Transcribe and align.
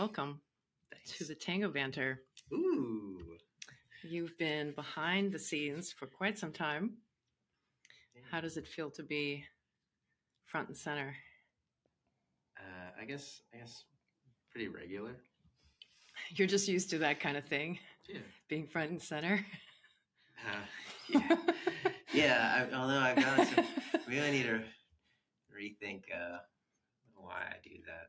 welcome 0.00 0.40
Thanks. 0.90 1.18
to 1.18 1.24
the 1.26 1.34
Tango 1.34 1.68
Banter. 1.68 2.22
Ooh. 2.54 3.18
You've 4.02 4.38
been 4.38 4.72
behind 4.72 5.30
the 5.30 5.38
scenes 5.38 5.92
for 5.92 6.06
quite 6.06 6.38
some 6.38 6.52
time. 6.52 6.92
How 8.30 8.40
does 8.40 8.56
it 8.56 8.66
feel 8.66 8.90
to 8.92 9.02
be 9.02 9.44
front 10.46 10.68
and 10.68 10.76
center? 10.76 11.14
Uh, 12.58 12.92
I 12.98 13.04
guess. 13.04 13.42
I 13.52 13.58
guess 13.58 13.84
pretty 14.50 14.68
regular. 14.68 15.10
You're 16.34 16.48
just 16.48 16.66
used 16.66 16.88
to 16.90 16.98
that 17.00 17.20
kind 17.20 17.36
of 17.36 17.44
thing, 17.44 17.78
Yeah. 18.08 18.20
being 18.48 18.66
front 18.68 18.90
and 18.92 19.02
center. 19.02 19.44
Uh, 20.48 21.10
yeah. 21.10 21.36
yeah. 22.14 22.66
I, 22.72 22.74
although 22.74 22.98
I've 23.00 23.16
got 23.16 23.46
some, 23.48 23.66
maybe 24.08 24.22
I 24.22 24.30
need 24.30 24.44
to 24.44 24.62
rethink 25.54 26.04
uh, 26.10 26.38
why 27.16 27.42
I 27.50 27.56
do 27.62 27.74
that. 27.86 28.08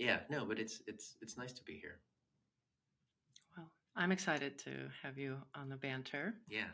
Yeah. 0.00 0.20
No, 0.30 0.46
but 0.46 0.58
it's 0.58 0.82
it's 0.86 1.16
it's 1.20 1.36
nice 1.36 1.52
to 1.52 1.62
be 1.62 1.74
here. 1.74 1.98
well, 3.56 3.70
I'm 3.94 4.12
excited 4.12 4.58
to 4.60 4.70
have 5.02 5.18
you 5.18 5.36
on 5.54 5.68
the 5.68 5.76
banter. 5.76 6.34
Yeah. 6.48 6.72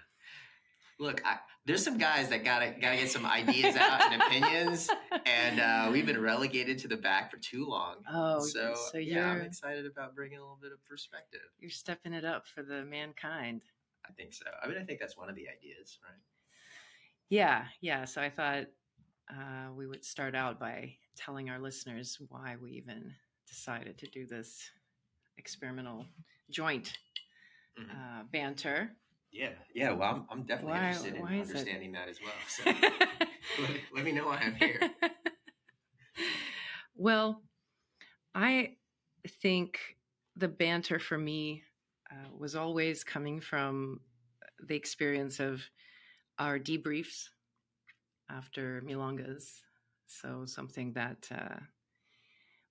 Look, 0.99 1.21
I, 1.27 1.37
there's 1.66 1.85
some 1.85 1.99
guys 1.99 2.30
that 2.30 2.45
gotta 2.45 2.73
gotta 2.80 2.97
get 2.97 3.11
some 3.11 3.27
ideas 3.27 3.77
out 3.77 4.12
and 4.12 4.23
opinions, 4.23 4.89
and 5.27 5.61
uh, 5.61 5.91
we've 5.93 6.07
been 6.07 6.23
relegated 6.23 6.79
to 6.79 6.89
the 6.89 6.97
back 6.97 7.30
for 7.30 7.37
too 7.37 7.66
long. 7.66 7.97
Oh, 8.11 8.41
so, 8.41 8.75
so 8.93 8.99
yeah, 8.99 9.29
I'm 9.29 9.43
excited 9.43 9.85
about 9.85 10.15
bringing 10.15 10.38
a 10.38 10.41
little 10.41 10.59
bit 10.63 10.73
of 10.73 10.83
perspective. 10.85 11.40
You're 11.59 11.71
stepping 11.71 12.15
it 12.15 12.24
up 12.24 12.46
for 12.46 12.63
the 12.63 12.85
mankind. 12.85 13.63
I 14.09 14.13
think 14.13 14.33
so. 14.33 14.46
I 14.63 14.68
mean, 14.68 14.79
I 14.79 14.85
think 14.85 15.01
that's 15.01 15.16
one 15.18 15.29
of 15.29 15.35
the 15.35 15.49
ideas, 15.49 15.99
right? 16.02 16.21
Yeah, 17.29 17.65
yeah. 17.80 18.05
So 18.05 18.23
I 18.23 18.30
thought 18.30 18.66
uh, 19.30 19.73
we 19.74 19.87
would 19.87 20.05
start 20.05 20.35
out 20.35 20.59
by 20.60 20.95
telling 21.16 21.51
our 21.51 21.59
listeners 21.59 22.19
why 22.29 22.57
we 22.60 22.73
even 22.73 23.13
decided 23.49 23.99
to 23.99 24.07
do 24.09 24.27
this 24.27 24.71
experimental 25.38 26.07
joint 26.51 26.99
Mhm. 27.79 27.91
uh, 27.91 28.23
banter. 28.33 28.96
Yeah, 29.33 29.52
yeah. 29.74 29.93
Well, 29.93 30.09
I'm, 30.15 30.27
I'm 30.30 30.46
definitely 30.46 30.73
Why- 30.73 30.87
interested 30.88 31.15
in 31.16 31.27
understanding 31.27 31.93
that 31.93 32.09
as 32.09 32.21
well. 32.23 32.33
So 32.49 32.65
let, 33.63 33.80
let 33.95 34.05
me 34.05 34.13
know 34.13 34.27
why 34.27 34.38
I'm 34.38 34.55
here. 34.55 34.80
well, 36.96 37.43
I 38.35 38.77
think 39.43 39.79
the 40.37 40.49
banter 40.49 40.99
for 40.99 41.18
me 41.18 41.63
uh, 42.11 42.29
was 42.38 42.55
always 42.55 43.05
coming 43.05 43.40
from 43.40 44.01
the 44.66 44.77
experience 44.77 45.40
of 45.40 45.63
our 46.38 46.59
debriefs 46.59 47.29
after 48.30 48.82
milongas. 48.87 49.60
So, 50.07 50.45
something 50.46 50.93
that 50.93 51.29
uh, 51.32 51.59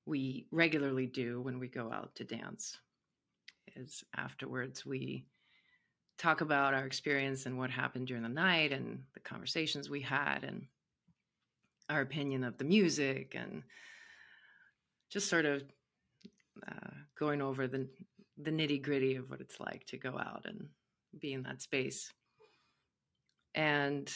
we 0.06 0.48
regularly 0.52 1.08
do 1.08 1.42
when 1.42 1.60
we 1.60 1.68
go 1.68 1.92
out 1.92 2.16
to 2.16 2.24
dance 2.24 2.78
is 3.76 4.04
afterwards 4.16 4.86
we 4.86 5.26
talk 6.18 6.42
about 6.42 6.74
our 6.74 6.86
experience 6.86 7.46
and 7.46 7.58
what 7.58 7.70
happened 7.70 8.08
during 8.08 8.24
the 8.24 8.30
night 8.30 8.72
and 8.72 9.04
the 9.14 9.20
conversations 9.20 9.90
we 9.90 10.02
had 10.02 10.44
and 10.44 10.66
our 11.90 12.02
opinion 12.02 12.44
of 12.44 12.58
the 12.58 12.64
music 12.64 13.36
and 13.36 13.64
just 15.10 15.30
sort 15.30 15.46
of 15.46 15.64
uh, 16.68 16.92
going 17.20 17.42
over 17.42 17.68
the 17.68 17.88
the 18.38 18.52
nitty 18.52 18.82
gritty 18.82 19.16
of 19.16 19.30
what 19.30 19.40
it's 19.40 19.60
like 19.60 19.86
to 19.86 19.98
go 19.98 20.18
out 20.20 20.46
and 20.46 20.68
be 21.20 21.32
in 21.32 21.44
that 21.44 21.62
space. 21.62 22.12
And 23.54 24.12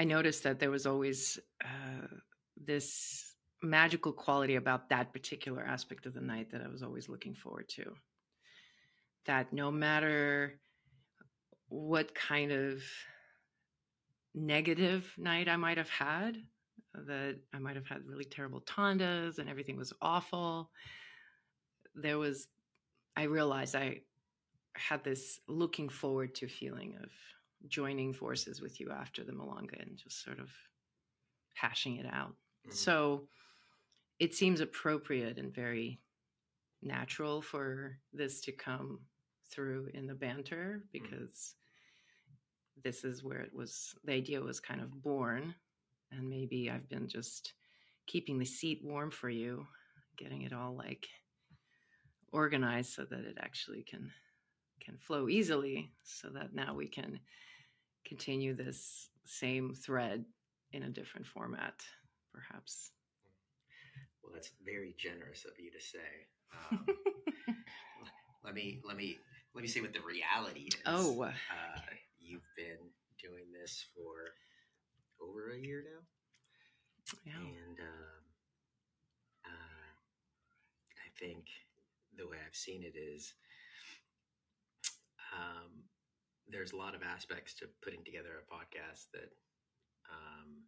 I 0.00 0.04
noticed 0.04 0.44
that 0.44 0.58
there 0.58 0.70
was 0.70 0.86
always 0.86 1.38
uh, 1.62 2.06
this 2.56 3.34
magical 3.62 4.14
quality 4.14 4.56
about 4.56 4.88
that 4.88 5.12
particular 5.12 5.62
aspect 5.62 6.06
of 6.06 6.14
the 6.14 6.22
night 6.22 6.50
that 6.52 6.62
I 6.62 6.68
was 6.68 6.82
always 6.82 7.10
looking 7.10 7.34
forward 7.34 7.68
to. 7.76 7.84
That 9.26 9.52
no 9.52 9.70
matter 9.70 10.58
what 11.68 12.14
kind 12.14 12.50
of 12.50 12.82
negative 14.34 15.12
night 15.18 15.50
I 15.50 15.56
might 15.56 15.76
have 15.76 15.90
had, 15.90 16.38
that 16.94 17.36
I 17.52 17.58
might 17.58 17.76
have 17.76 17.86
had 17.86 18.06
really 18.06 18.24
terrible 18.24 18.62
tandas 18.62 19.38
and 19.38 19.50
everything 19.50 19.76
was 19.76 19.92
awful. 20.00 20.70
There 21.94 22.16
was, 22.16 22.48
I 23.18 23.24
realized 23.24 23.76
I 23.76 24.00
had 24.72 25.04
this 25.04 25.40
looking 25.46 25.90
forward 25.90 26.34
to 26.36 26.48
feeling 26.48 26.96
of 27.02 27.10
joining 27.68 28.12
forces 28.12 28.60
with 28.60 28.80
you 28.80 28.90
after 28.90 29.24
the 29.24 29.32
Milonga 29.32 29.80
and 29.82 29.96
just 29.96 30.22
sort 30.22 30.38
of 30.38 30.50
hashing 31.54 31.96
it 31.96 32.06
out. 32.06 32.36
Mhm. 32.66 32.72
So 32.72 33.28
it 34.18 34.34
seems 34.34 34.60
appropriate 34.60 35.38
and 35.38 35.54
very 35.54 36.00
natural 36.82 37.42
for 37.42 38.00
this 38.12 38.40
to 38.42 38.52
come 38.52 39.06
through 39.50 39.90
in 39.94 40.06
the 40.06 40.14
banter 40.14 40.84
because 40.92 41.56
this 42.82 43.04
is 43.04 43.22
where 43.22 43.40
it 43.40 43.52
was 43.54 43.94
the 44.04 44.12
idea 44.12 44.40
was 44.40 44.60
kind 44.60 44.80
of 44.80 45.02
born 45.02 45.54
and 46.12 46.28
maybe 46.28 46.70
i've 46.70 46.88
been 46.88 47.08
just 47.08 47.54
keeping 48.06 48.38
the 48.38 48.44
seat 48.44 48.80
warm 48.82 49.10
for 49.10 49.28
you 49.28 49.66
getting 50.16 50.42
it 50.42 50.52
all 50.52 50.74
like 50.74 51.08
organized 52.32 52.92
so 52.92 53.04
that 53.04 53.20
it 53.24 53.36
actually 53.40 53.82
can 53.82 54.10
can 54.80 54.96
flow 54.96 55.28
easily 55.28 55.92
so 56.04 56.30
that 56.30 56.54
now 56.54 56.74
we 56.74 56.88
can 56.88 57.20
continue 58.04 58.54
this 58.54 59.08
same 59.24 59.74
thread 59.74 60.24
in 60.72 60.82
a 60.84 60.88
different 60.90 61.26
format 61.26 61.74
perhaps 62.32 62.90
Well, 64.22 64.32
that's 64.34 64.50
very 64.64 64.94
generous 64.98 65.44
of 65.44 65.52
you 65.58 65.70
to 65.70 65.80
say. 65.80 66.28
Um, 66.70 66.86
let 68.44 68.54
me 68.54 68.80
let 68.86 68.96
me 68.96 69.18
let 69.54 69.62
me 69.62 69.68
say 69.68 69.80
what 69.80 69.92
the 69.92 70.00
reality 70.00 70.68
is. 70.68 70.74
oh 70.86 71.22
uh, 71.22 71.80
you've 72.18 72.46
been 72.56 72.78
doing 73.20 73.44
this 73.52 73.86
for 73.94 74.32
over 75.26 75.52
a 75.52 75.58
year 75.58 75.84
now. 75.84 76.02
yeah 77.26 77.32
And 77.38 77.78
um, 77.80 78.22
uh, 79.46 79.90
I 80.96 81.08
think 81.18 81.44
the 82.16 82.26
way 82.26 82.36
I've 82.46 82.54
seen 82.56 82.82
it 82.82 82.96
is 82.96 83.34
um, 85.34 85.70
there's 86.50 86.72
a 86.72 86.76
lot 86.76 86.94
of 86.94 87.02
aspects 87.02 87.54
to 87.54 87.66
putting 87.82 88.04
together 88.04 88.42
a 88.42 88.50
podcast 88.50 89.10
that 89.14 89.30
um, 90.10 90.66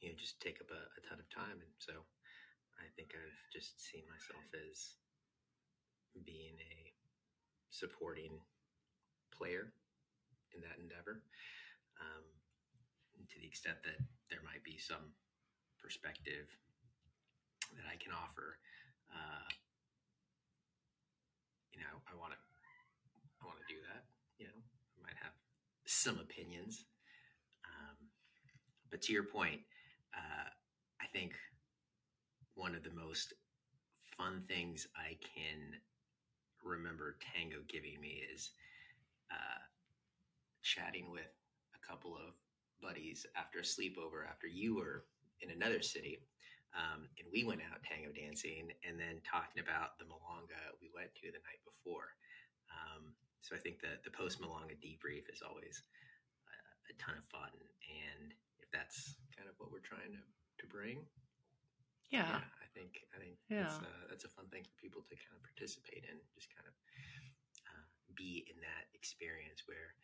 you 0.00 0.08
know 0.08 0.16
just 0.16 0.40
take 0.40 0.60
up 0.60 0.70
a, 0.70 0.82
a 0.96 1.00
ton 1.08 1.18
of 1.18 1.28
time, 1.32 1.58
and 1.58 1.74
so 1.78 1.92
I 2.76 2.86
think 2.96 3.16
I've 3.16 3.40
just 3.52 3.80
seen 3.80 4.04
myself 4.08 4.44
as 4.54 4.96
being 6.24 6.56
a 6.60 6.92
supporting 7.70 8.40
player 9.32 9.72
in 10.54 10.60
that 10.60 10.80
endeavor. 10.80 11.20
Um, 12.00 12.24
to 13.32 13.40
the 13.40 13.48
extent 13.48 13.80
that 13.84 13.96
there 14.28 14.44
might 14.44 14.62
be 14.62 14.76
some 14.76 15.16
perspective 15.80 16.46
that 17.74 17.86
I 17.88 17.96
can 17.96 18.12
offer. 18.12 18.60
Uh, 19.08 19.48
you 21.72 21.80
know, 21.80 21.96
I 22.08 22.14
want 22.16 22.32
to, 22.36 22.40
I 23.40 23.48
want 23.48 23.58
to 23.60 23.68
do 23.68 23.80
that. 23.88 24.04
You 24.38 24.48
know, 24.52 24.58
I 24.60 24.96
might 25.04 25.18
have 25.20 25.34
some 25.86 26.18
opinions, 26.18 26.84
um, 27.64 27.96
but 28.90 29.02
to 29.02 29.12
your 29.12 29.24
point, 29.24 29.60
uh, 30.14 30.48
I 31.00 31.06
think 31.12 31.32
one 32.54 32.74
of 32.74 32.82
the 32.82 32.90
most 32.90 33.34
fun 34.16 34.42
things 34.48 34.86
I 34.96 35.16
can 35.22 35.80
remember 36.64 37.16
Tango 37.20 37.58
giving 37.68 38.00
me 38.00 38.22
is 38.32 38.50
uh, 39.30 39.62
chatting 40.62 41.10
with 41.10 41.30
a 41.74 41.80
couple 41.86 42.16
of 42.16 42.34
buddies 42.82 43.26
after 43.36 43.60
a 43.60 43.62
sleepover 43.62 44.26
after 44.28 44.46
you 44.46 44.76
were 44.76 45.04
in 45.40 45.50
another 45.50 45.82
city. 45.82 46.18
Um, 46.76 47.08
and 47.16 47.24
we 47.32 47.44
went 47.44 47.64
out 47.64 47.80
tango 47.80 48.12
dancing 48.12 48.68
and 48.84 49.00
then 49.00 49.24
talking 49.24 49.64
about 49.64 49.96
the 49.96 50.04
Milonga 50.04 50.76
we 50.76 50.92
went 50.92 51.14
to 51.22 51.32
the 51.32 51.40
night 51.40 51.62
before. 51.64 52.12
Um, 52.68 53.16
so 53.46 53.54
I 53.54 53.62
think 53.62 53.78
the, 53.78 53.94
the 54.02 54.10
post 54.10 54.42
Milonga 54.42 54.74
debrief 54.82 55.30
is 55.30 55.38
always 55.46 55.86
a, 56.50 56.58
a 56.90 56.94
ton 56.98 57.14
of 57.14 57.22
fun. 57.30 57.54
And 57.86 58.34
if 58.58 58.66
that's 58.74 59.14
kind 59.38 59.46
of 59.46 59.54
what 59.62 59.70
we're 59.70 59.86
trying 59.86 60.10
to, 60.18 60.22
to 60.58 60.64
bring, 60.66 61.06
yeah 62.10 62.42
I 62.42 62.66
think 62.74 63.06
I 63.14 63.22
think 63.22 63.38
Yeah. 63.46 63.70
that's, 63.70 63.78
uh, 63.78 64.02
that's 64.10 64.26
a 64.26 64.32
fun 64.34 64.50
thing 64.50 64.66
for 64.66 64.74
people 64.82 65.06
to 65.06 65.14
kind 65.14 65.38
of 65.38 65.46
participate 65.46 66.02
in, 66.10 66.18
just 66.34 66.50
kind 66.50 66.66
of 66.66 66.74
uh, 67.70 67.86
be 68.18 68.42
in 68.50 68.58
that 68.66 68.90
experience 68.98 69.62
where 69.70 69.94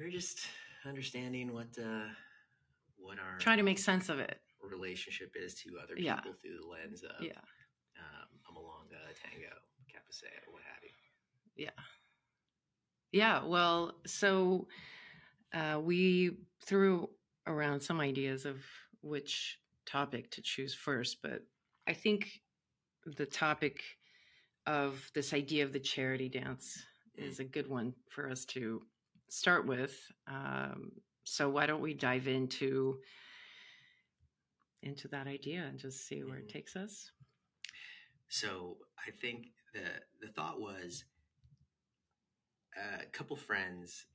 we're 0.00 0.08
just 0.10 0.48
understanding 0.88 1.52
what 1.52 1.68
uh, 1.76 2.08
what 2.96 3.20
our 3.20 3.36
trying 3.44 3.60
to 3.60 3.68
make 3.68 3.78
sense 3.78 4.08
of 4.08 4.18
it 4.24 4.40
relationship 4.64 5.36
is 5.36 5.52
to 5.60 5.76
other 5.82 5.94
Yeah. 6.00 6.16
people 6.16 6.32
through 6.40 6.56
the 6.64 6.68
lens 6.68 7.04
of 7.04 7.20
yeah 7.20 7.44
um, 8.00 8.28
a 8.48 8.50
milonga, 8.56 8.96
a 9.04 9.14
tango, 9.20 9.52
cabeceo, 9.92 10.32
what 10.50 10.62
have 10.64 10.80
you. 10.82 10.96
Yeah. 11.68 11.76
Yeah. 13.12 13.44
Well, 13.44 14.00
so 14.06 14.68
uh, 15.52 15.80
we 15.82 16.38
threw 16.60 17.10
around 17.46 17.80
some 17.80 18.00
ideas 18.00 18.46
of 18.46 18.64
which 19.02 19.60
topic 19.86 20.30
to 20.32 20.42
choose 20.42 20.74
first, 20.74 21.22
but 21.22 21.42
I 21.86 21.92
think 21.92 22.42
the 23.04 23.26
topic 23.26 23.82
of 24.66 25.10
this 25.14 25.32
idea 25.34 25.64
of 25.64 25.72
the 25.72 25.80
charity 25.80 26.28
dance 26.28 26.86
Mm. 27.18 27.24
is 27.24 27.40
a 27.40 27.44
good 27.44 27.66
one 27.68 27.94
for 28.10 28.30
us 28.30 28.44
to 28.46 28.86
start 29.28 29.66
with. 29.66 30.10
Um, 30.26 30.92
so 31.24 31.50
why 31.50 31.66
don't 31.66 31.82
we 31.82 31.94
dive 31.94 32.26
into 32.28 33.02
into 34.82 35.08
that 35.08 35.26
idea 35.26 35.62
and 35.64 35.78
just 35.78 36.06
see 36.06 36.24
where 36.24 36.38
it 36.38 36.44
Mhm. 36.44 36.48
takes 36.48 36.76
us? 36.76 37.12
So 38.28 38.86
I 39.06 39.10
think 39.10 39.54
the 39.72 40.02
the 40.20 40.28
thought 40.28 40.60
was 40.60 41.04
a 42.76 43.06
couple 43.06 43.36
friends 43.36 44.06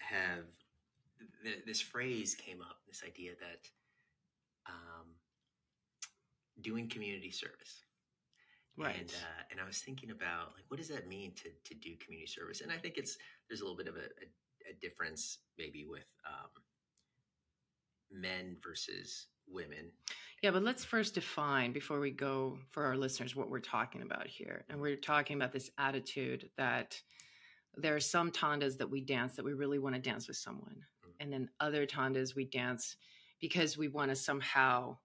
have 0.00 0.44
th- 1.42 1.64
this 1.66 1.80
phrase 1.80 2.34
came 2.34 2.60
up. 2.60 2.78
This 2.86 3.02
idea 3.06 3.32
that 3.40 3.68
um, 4.68 5.06
doing 6.60 6.88
community 6.88 7.30
service, 7.30 7.84
Right. 8.76 8.96
and 8.98 9.10
uh, 9.10 9.42
and 9.50 9.60
I 9.60 9.66
was 9.66 9.78
thinking 9.78 10.10
about 10.10 10.52
like 10.54 10.64
what 10.68 10.78
does 10.78 10.88
that 10.88 11.08
mean 11.08 11.32
to 11.36 11.50
to 11.64 11.74
do 11.74 11.96
community 12.04 12.26
service? 12.30 12.60
And 12.60 12.70
I 12.72 12.76
think 12.78 12.96
it's 12.96 13.16
there's 13.48 13.60
a 13.60 13.64
little 13.64 13.76
bit 13.76 13.88
of 13.88 13.96
a, 13.96 13.98
a, 14.06 14.70
a 14.70 14.74
difference 14.80 15.38
maybe 15.58 15.84
with 15.88 16.06
um, 16.26 16.50
men 18.10 18.56
versus 18.62 19.26
women. 19.48 19.90
Yeah, 20.42 20.50
but 20.50 20.62
let's 20.64 20.84
first 20.84 21.14
define 21.14 21.72
before 21.72 22.00
we 22.00 22.10
go 22.10 22.58
for 22.70 22.84
our 22.84 22.96
listeners 22.96 23.36
what 23.36 23.48
we're 23.48 23.60
talking 23.60 24.02
about 24.02 24.26
here. 24.26 24.64
And 24.68 24.80
we're 24.80 24.96
talking 24.96 25.36
about 25.36 25.52
this 25.52 25.70
attitude 25.78 26.50
that 26.56 27.00
there 27.76 27.94
are 27.94 28.00
some 28.00 28.30
tandas 28.30 28.76
that 28.78 28.90
we 28.90 29.00
dance 29.00 29.34
that 29.36 29.44
we 29.44 29.52
really 29.52 29.78
want 29.78 29.94
to 29.94 30.00
dance 30.00 30.28
with 30.28 30.36
someone. 30.36 30.76
Mm. 31.06 31.12
And 31.20 31.32
then 31.32 31.48
other 31.60 31.86
tandas 31.86 32.34
we 32.34 32.44
dance 32.44 32.96
because 33.40 33.76
we 33.76 33.88
want 33.88 34.10
to 34.10 34.16
somehow 34.16 34.96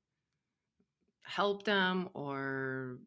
help 1.23 1.63
them 1.63 2.09
or 2.13 2.97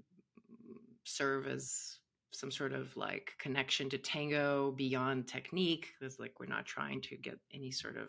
serve 1.05 1.47
as 1.47 1.99
some 2.33 2.51
sort 2.51 2.73
of 2.73 2.97
like 2.97 3.33
connection 3.39 3.89
to 3.91 3.99
tango 3.99 4.73
beyond 4.73 5.27
technique 5.27 5.89
because 5.99 6.19
like 6.19 6.39
we're 6.39 6.47
not 6.47 6.67
trying 6.67 7.01
to 7.01 7.17
get 7.17 7.39
any 7.53 7.71
sort 7.71 7.97
of 7.97 8.09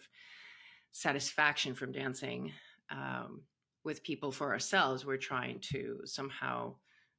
satisfaction 0.92 1.74
from 1.74 1.92
dancing 1.92 2.52
um, 2.92 3.42
with 3.84 4.04
people 4.04 4.32
for 4.32 4.52
ourselves 4.52 5.06
we're 5.06 5.18
trying 5.18 5.60
to 5.60 6.00
somehow 6.06 6.74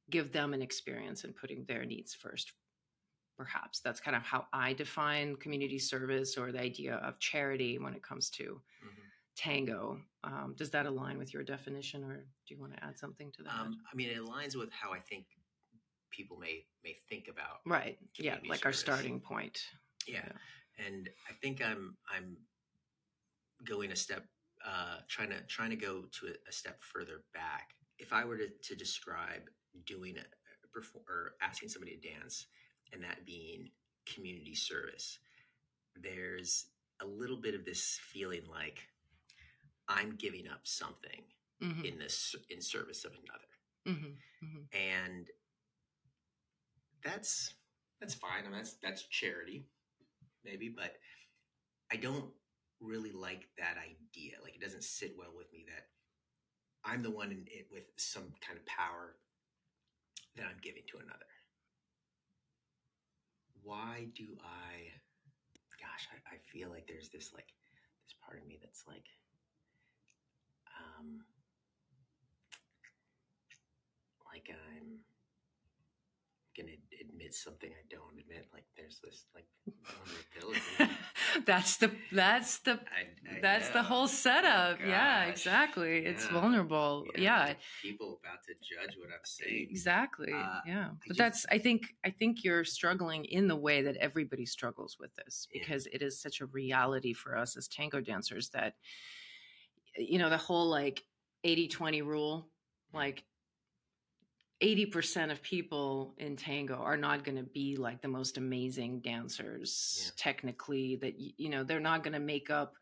give 0.09 0.31
them 0.31 0.53
an 0.53 0.61
experience 0.61 1.23
and 1.23 1.35
putting 1.35 1.65
their 1.65 1.85
needs 1.85 2.13
first 2.13 2.53
perhaps. 3.37 3.79
That's 3.79 3.99
kind 3.99 4.15
of 4.15 4.23
how 4.23 4.45
i 4.53 4.73
define 4.73 5.35
community 5.37 5.79
service 5.79 6.37
or 6.37 6.51
the 6.51 6.59
idea 6.59 6.95
of 6.95 7.19
charity 7.19 7.79
when 7.79 7.93
it 7.93 8.03
comes 8.03 8.29
to 8.31 8.61
tango. 9.35 9.99
Um, 10.23 10.53
does 10.57 10.69
that 10.71 10.85
align 10.85 11.17
with 11.17 11.33
your 11.33 11.43
definition 11.43 12.03
or 12.03 12.17
do 12.17 12.53
you 12.53 12.59
want 12.59 12.75
to 12.75 12.83
add 12.83 12.97
something 12.97 13.31
to 13.31 13.43
that? 13.43 13.53
Um, 13.59 13.77
I 13.91 13.95
mean, 13.95 14.09
it 14.09 14.17
aligns 14.17 14.55
with 14.55 14.69
how 14.71 14.93
I 14.93 14.99
think 14.99 15.25
people 16.11 16.37
may 16.37 16.63
may 16.83 16.95
think 17.09 17.27
about 17.27 17.61
right. 17.65 17.97
Yeah 18.19 18.37
like 18.47 18.65
our 18.65 18.73
starting 18.73 19.19
point. 19.19 19.59
Yeah. 20.07 20.29
And 20.85 21.09
I 21.29 21.33
think 21.41 21.61
I'm 21.63 21.95
I'm 22.15 22.37
going 23.65 23.91
a 23.91 23.95
step 23.95 24.25
uh, 24.65 24.97
trying 25.07 25.29
to 25.29 25.41
trying 25.47 25.71
to 25.71 25.75
go 25.75 26.03
to 26.19 26.27
a, 26.27 26.49
a 26.49 26.51
step 26.51 26.81
further 26.81 27.23
back. 27.33 27.71
If 27.99 28.13
I 28.13 28.25
were 28.25 28.37
to, 28.37 28.47
to 28.47 28.75
describe 28.75 29.43
doing 29.85 30.15
a 30.17 30.67
perform 30.73 31.05
or 31.07 31.33
asking 31.41 31.69
somebody 31.69 31.97
to 31.97 32.09
dance 32.09 32.47
and 32.93 33.03
that 33.03 33.25
being 33.25 33.69
community 34.05 34.55
service, 34.55 35.19
there's 36.01 36.67
a 37.01 37.05
little 37.05 37.37
bit 37.37 37.55
of 37.55 37.65
this 37.65 37.99
feeling 38.11 38.43
like 38.51 38.79
I'm 39.87 40.15
giving 40.15 40.47
up 40.47 40.61
something 40.63 41.23
hmm 41.61 41.85
in 41.85 41.97
this 41.99 42.35
in 42.49 42.61
service 42.61 43.05
of 43.05 43.11
another. 43.13 43.99
hmm 43.99 44.13
hmm 44.41 44.63
and 44.73 45.27
that's 47.03 47.53
that's 47.99 48.13
fine. 48.13 48.41
I 48.41 48.43
mean, 48.43 48.53
that's 48.53 48.73
that's 48.81 49.03
charity, 49.03 49.65
maybe, 50.43 50.69
but 50.69 50.93
I 51.91 51.97
don't 51.97 52.25
really 52.81 53.11
like 53.11 53.47
that 53.57 53.77
idea. 53.77 54.33
Like, 54.43 54.55
it 54.55 54.61
doesn't 54.61 54.83
sit 54.83 55.15
well 55.17 55.31
with 55.35 55.51
me 55.53 55.65
that 55.67 55.87
I'm 56.83 57.03
the 57.03 57.11
one 57.11 57.31
in 57.31 57.45
it 57.47 57.67
with 57.71 57.83
some 57.97 58.33
kind 58.45 58.57
of 58.59 58.65
power 58.65 59.15
that 60.35 60.45
I'm 60.45 60.59
giving 60.61 60.83
to 60.91 60.97
another. 60.97 61.32
Why 63.63 64.07
do 64.15 64.27
I? 64.43 64.91
Gosh, 65.79 66.07
I, 66.11 66.35
I 66.35 66.37
feel 66.51 66.69
like 66.69 66.87
there's 66.87 67.09
this 67.09 67.31
like 67.33 67.47
this 68.05 68.15
part 68.25 68.39
of 68.41 68.47
me 68.47 68.59
that's 68.61 68.83
like, 68.87 69.07
um, 70.79 71.21
like 74.31 74.49
I'm 74.51 74.99
gonna 76.57 76.69
admit 77.01 77.33
something 77.33 77.69
I 77.71 77.83
don't 77.89 78.17
admit. 78.19 78.47
Like 78.53 78.65
there's 78.77 78.99
this 79.03 79.25
like 79.35 79.45
vulnerability. 79.83 80.95
that's 81.45 81.77
the 81.77 81.91
that's 82.11 82.59
the 82.59 82.73
I, 82.73 83.35
I 83.37 83.39
that's 83.41 83.69
the 83.69 83.81
whole 83.83 84.07
setup 84.07 84.79
yeah 84.79 85.25
gosh. 85.25 85.31
exactly 85.31 85.97
it's 86.05 86.25
vulnerable 86.27 87.05
yeah, 87.17 87.53
people 87.81 88.19
about 88.23 88.43
to 88.43 88.53
judge 88.53 88.95
what 88.97 89.09
I'm 89.09 89.19
saying. 89.23 89.67
exactly 89.71 90.31
Uh, 90.33 90.59
yeah 90.67 90.89
but 91.07 91.07
just- 91.07 91.17
that's 91.17 91.45
i 91.51 91.57
think 91.57 91.83
i 92.05 92.09
think 92.11 92.43
you're 92.43 92.63
struggling 92.63 93.25
in 93.25 93.47
the 93.47 93.55
way 93.55 93.81
that 93.81 93.95
everybody 93.97 94.45
struggles 94.45 94.97
with 94.99 95.13
this 95.15 95.47
Yeah. 95.53 95.61
because 95.65 95.87
it 95.87 96.01
is 96.01 96.21
such 96.21 96.41
a 96.41 96.45
reality 96.47 97.13
for 97.13 97.35
us 97.37 97.57
as 97.57 97.67
tango 97.67 97.99
dancers 97.99 98.49
that 98.49 98.75
you 99.97 100.19
know 100.19 100.29
the 100.29 100.37
whole 100.37 100.67
like 100.69 101.03
80-20 101.45 102.03
rule 102.05 102.47
like 102.93 103.23
80% 104.61 105.31
of 105.31 105.41
people 105.41 106.13
in 106.19 106.35
tango 106.35 106.75
are 106.75 106.95
not 106.97 107.23
going 107.23 107.37
to 107.37 107.43
be 107.43 107.75
like 107.75 108.01
the 108.01 108.07
most 108.07 108.37
amazing 108.37 109.01
dancers 109.01 110.03
Yeah. 110.05 110.11
technically 110.17 110.95
that 110.97 111.15
you 111.19 111.49
know 111.49 111.63
they're 111.63 111.79
not 111.79 112.03
going 112.03 112.13
to 112.13 112.19
make 112.19 112.49
up 112.49 112.75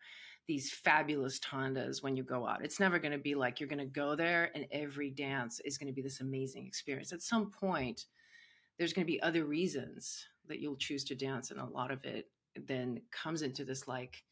these 0.47 0.71
fabulous 0.71 1.39
tandas 1.39 2.03
when 2.03 2.17
you 2.17 2.23
go 2.23 2.45
out. 2.47 2.63
It's 2.65 2.79
never 2.79 2.99
going 2.99 3.13
to 3.13 3.17
be 3.17 3.35
like 3.35 3.59
you're 3.59 3.69
going 3.69 3.79
to 3.79 3.85
go 3.85 4.15
there 4.15 4.51
and 4.53 4.65
every 4.71 5.09
dance 5.09 5.59
is 5.61 5.77
going 5.77 5.87
to 5.87 5.93
be 5.93 6.01
this 6.01 6.19
amazing 6.19 6.65
experience. 6.67 7.13
At 7.13 7.21
some 7.21 7.51
point 7.51 8.05
there's 8.77 8.93
going 8.93 9.05
to 9.05 9.11
be 9.11 9.21
other 9.21 9.45
reasons 9.45 10.25
that 10.47 10.59
you'll 10.59 10.75
choose 10.75 11.03
to 11.05 11.15
dance 11.15 11.51
and 11.51 11.59
a 11.59 11.65
lot 11.65 11.91
of 11.91 12.03
it 12.03 12.29
then 12.67 12.99
comes 13.11 13.43
into 13.43 13.63
this 13.63 13.87
like 13.87 14.23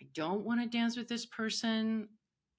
i 0.00 0.04
don't 0.14 0.44
want 0.44 0.60
to 0.60 0.66
dance 0.78 0.96
with 0.96 1.08
this 1.08 1.26
person. 1.26 2.08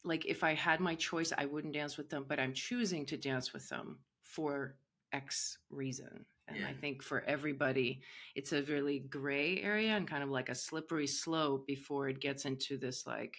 Like 0.04 0.26
if 0.26 0.44
I 0.44 0.54
had 0.54 0.80
my 0.80 0.96
choice, 0.96 1.32
I 1.38 1.46
wouldn't 1.46 1.74
dance 1.74 1.98
with 1.98 2.10
them, 2.10 2.26
but 2.28 2.40
I'm 2.40 2.54
choosing 2.54 3.06
to 3.08 3.18
dance 3.18 3.54
with 3.54 3.68
them 3.70 4.00
for 4.30 4.76
X 5.12 5.58
reason. 5.70 6.26
And 6.48 6.66
I 6.66 6.74
think 6.74 7.04
for 7.04 7.22
everybody, 7.28 8.02
it's 8.36 8.54
a 8.54 8.64
really 8.64 9.00
gray 9.00 9.62
area 9.62 9.92
and 9.96 10.08
kind 10.08 10.24
of 10.24 10.30
like 10.30 10.50
a 10.50 10.56
slippery 10.56 11.06
slope 11.06 11.68
before 11.68 12.10
it 12.10 12.20
gets 12.20 12.46
into 12.46 12.78
this 12.78 13.06
like, 13.06 13.36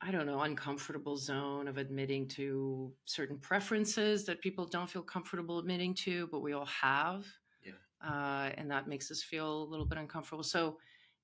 I 0.00 0.10
don't 0.12 0.26
know, 0.26 0.40
uncomfortable 0.42 1.16
zone 1.16 1.66
of 1.66 1.78
admitting 1.78 2.28
to 2.28 2.92
certain 3.06 3.38
preferences 3.38 4.24
that 4.26 4.40
people 4.40 4.66
don't 4.66 4.88
feel 4.88 5.02
comfortable 5.02 5.58
admitting 5.58 5.94
to, 6.04 6.28
but 6.28 6.40
we 6.40 6.52
all 6.52 6.66
have. 6.66 7.26
Yeah. 7.64 7.72
Uh, 8.06 8.50
and 8.56 8.70
that 8.70 8.86
makes 8.86 9.10
us 9.10 9.22
feel 9.22 9.62
a 9.62 9.68
little 9.68 9.86
bit 9.86 9.98
uncomfortable. 9.98 10.44
So 10.44 10.78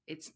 it's 0.07 0.33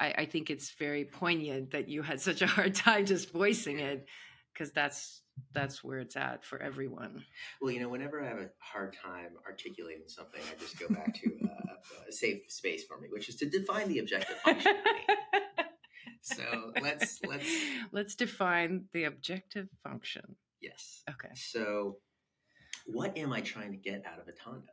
I, 0.00 0.14
I 0.18 0.24
think 0.26 0.50
it's 0.50 0.72
very 0.72 1.04
poignant 1.04 1.70
that 1.70 1.88
you 1.88 2.02
had 2.02 2.20
such 2.20 2.42
a 2.42 2.46
hard 2.46 2.74
time 2.74 3.06
just 3.06 3.32
voicing 3.32 3.78
it 3.78 4.06
because 4.52 4.72
that's 4.72 5.22
that's 5.52 5.82
where 5.82 5.98
it's 5.98 6.16
at 6.16 6.44
for 6.44 6.60
everyone. 6.60 7.24
Well, 7.60 7.70
you 7.70 7.80
know, 7.80 7.88
whenever 7.88 8.22
I 8.22 8.28
have 8.28 8.38
a 8.38 8.50
hard 8.58 8.96
time 9.02 9.30
articulating 9.46 10.08
something, 10.08 10.40
I 10.50 10.58
just 10.58 10.78
go 10.78 10.88
back 10.88 11.14
to 11.14 11.30
uh, 11.44 12.08
a 12.08 12.12
safe 12.12 12.42
space 12.48 12.84
for 12.84 13.00
me, 13.00 13.08
which 13.10 13.28
is 13.28 13.36
to 13.36 13.48
define 13.48 13.88
the 13.88 14.00
objective 14.00 14.36
function. 14.38 14.74
so 16.22 16.72
let's 16.82 17.20
let's 17.26 17.48
let's 17.92 18.14
define 18.14 18.84
the 18.92 19.04
objective 19.04 19.68
function. 19.82 20.36
yes. 20.60 21.02
Okay. 21.08 21.34
So, 21.34 21.98
what 22.86 23.16
am 23.16 23.32
I 23.32 23.40
trying 23.40 23.70
to 23.72 23.78
get 23.78 24.04
out 24.06 24.20
of 24.20 24.28
a 24.28 24.32
tanda? 24.32 24.72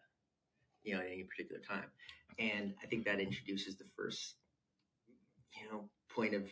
You 0.83 0.95
know, 0.95 1.01
at 1.01 1.07
any 1.07 1.23
particular 1.23 1.61
time, 1.61 1.89
and 2.39 2.73
I 2.83 2.87
think 2.87 3.05
that 3.05 3.19
introduces 3.19 3.77
the 3.77 3.85
first, 3.95 4.35
you 5.55 5.69
know, 5.71 5.89
point 6.09 6.33
of 6.33 6.43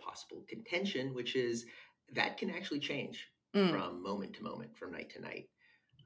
possible 0.00 0.44
contention, 0.48 1.14
which 1.14 1.36
is 1.36 1.66
that 2.12 2.36
can 2.38 2.50
actually 2.50 2.80
change 2.80 3.28
Mm. 3.54 3.70
from 3.70 4.02
moment 4.02 4.34
to 4.34 4.42
moment, 4.42 4.74
from 4.78 4.92
night 4.92 5.10
to 5.10 5.20
night. 5.20 5.50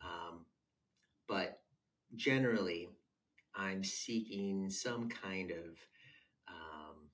Um, 0.01 0.47
but 1.29 1.63
generally, 2.17 2.89
I'm 3.55 3.85
seeking 3.85 4.69
some 4.69 5.09
kind 5.09 5.53
of 5.53 5.79
um, 6.49 7.09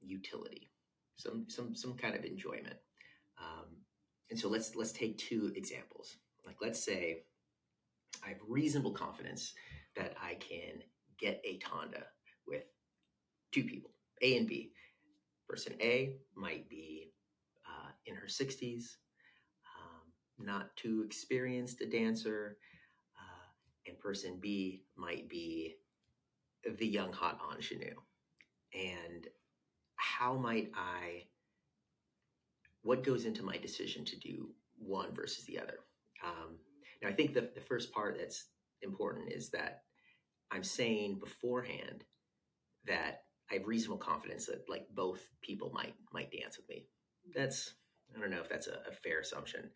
utility, 0.00 0.70
some 1.16 1.48
some 1.48 1.76
some 1.76 1.94
kind 1.94 2.16
of 2.16 2.24
enjoyment. 2.24 2.76
Um, 3.38 3.84
and 4.30 4.38
so 4.38 4.48
let's 4.48 4.74
let's 4.74 4.92
take 4.92 5.16
two 5.18 5.52
examples. 5.54 6.16
Like 6.44 6.56
let's 6.60 6.82
say 6.82 7.22
I 8.24 8.30
have 8.30 8.38
reasonable 8.48 8.92
confidence 8.92 9.54
that 9.94 10.16
I 10.20 10.34
can 10.34 10.82
get 11.18 11.40
a 11.44 11.58
tanda 11.58 12.04
with 12.46 12.64
two 13.52 13.64
people, 13.64 13.90
A 14.22 14.36
and 14.36 14.48
B. 14.48 14.72
Person 15.48 15.74
A 15.80 16.16
might 16.34 16.68
be 16.68 17.05
in 18.06 18.14
her 18.14 18.26
60s, 18.26 18.96
um, 19.76 20.12
not 20.38 20.76
too 20.76 21.02
experienced 21.04 21.80
a 21.80 21.86
dancer, 21.86 22.58
uh, 23.16 23.48
and 23.86 23.98
person 23.98 24.38
B 24.40 24.84
might 24.96 25.28
be 25.28 25.76
the 26.78 26.86
young 26.86 27.12
hot 27.12 27.40
ingenue. 27.54 27.96
And 28.74 29.26
how 29.96 30.34
might 30.34 30.70
I, 30.74 31.24
what 32.82 33.04
goes 33.04 33.24
into 33.24 33.42
my 33.42 33.56
decision 33.56 34.04
to 34.04 34.18
do 34.18 34.50
one 34.78 35.14
versus 35.14 35.44
the 35.46 35.58
other? 35.58 35.78
Um, 36.24 36.56
now, 37.02 37.08
I 37.08 37.12
think 37.12 37.34
the, 37.34 37.50
the 37.54 37.60
first 37.60 37.92
part 37.92 38.16
that's 38.18 38.46
important 38.82 39.32
is 39.32 39.50
that 39.50 39.82
I'm 40.50 40.64
saying 40.64 41.18
beforehand 41.18 42.04
that 42.86 43.22
I 43.50 43.54
have 43.54 43.66
reasonable 43.66 43.98
confidence 43.98 44.46
that 44.46 44.68
like 44.68 44.86
both 44.94 45.20
people 45.42 45.70
might 45.72 45.94
might 46.12 46.30
dance 46.30 46.56
with 46.56 46.68
me. 46.68 46.86
That's 47.34 47.74
I 48.14 48.20
don't 48.20 48.30
know 48.30 48.40
if 48.40 48.48
that's 48.48 48.66
a, 48.66 48.78
a 48.88 48.92
fair 49.02 49.20
assumption. 49.20 49.70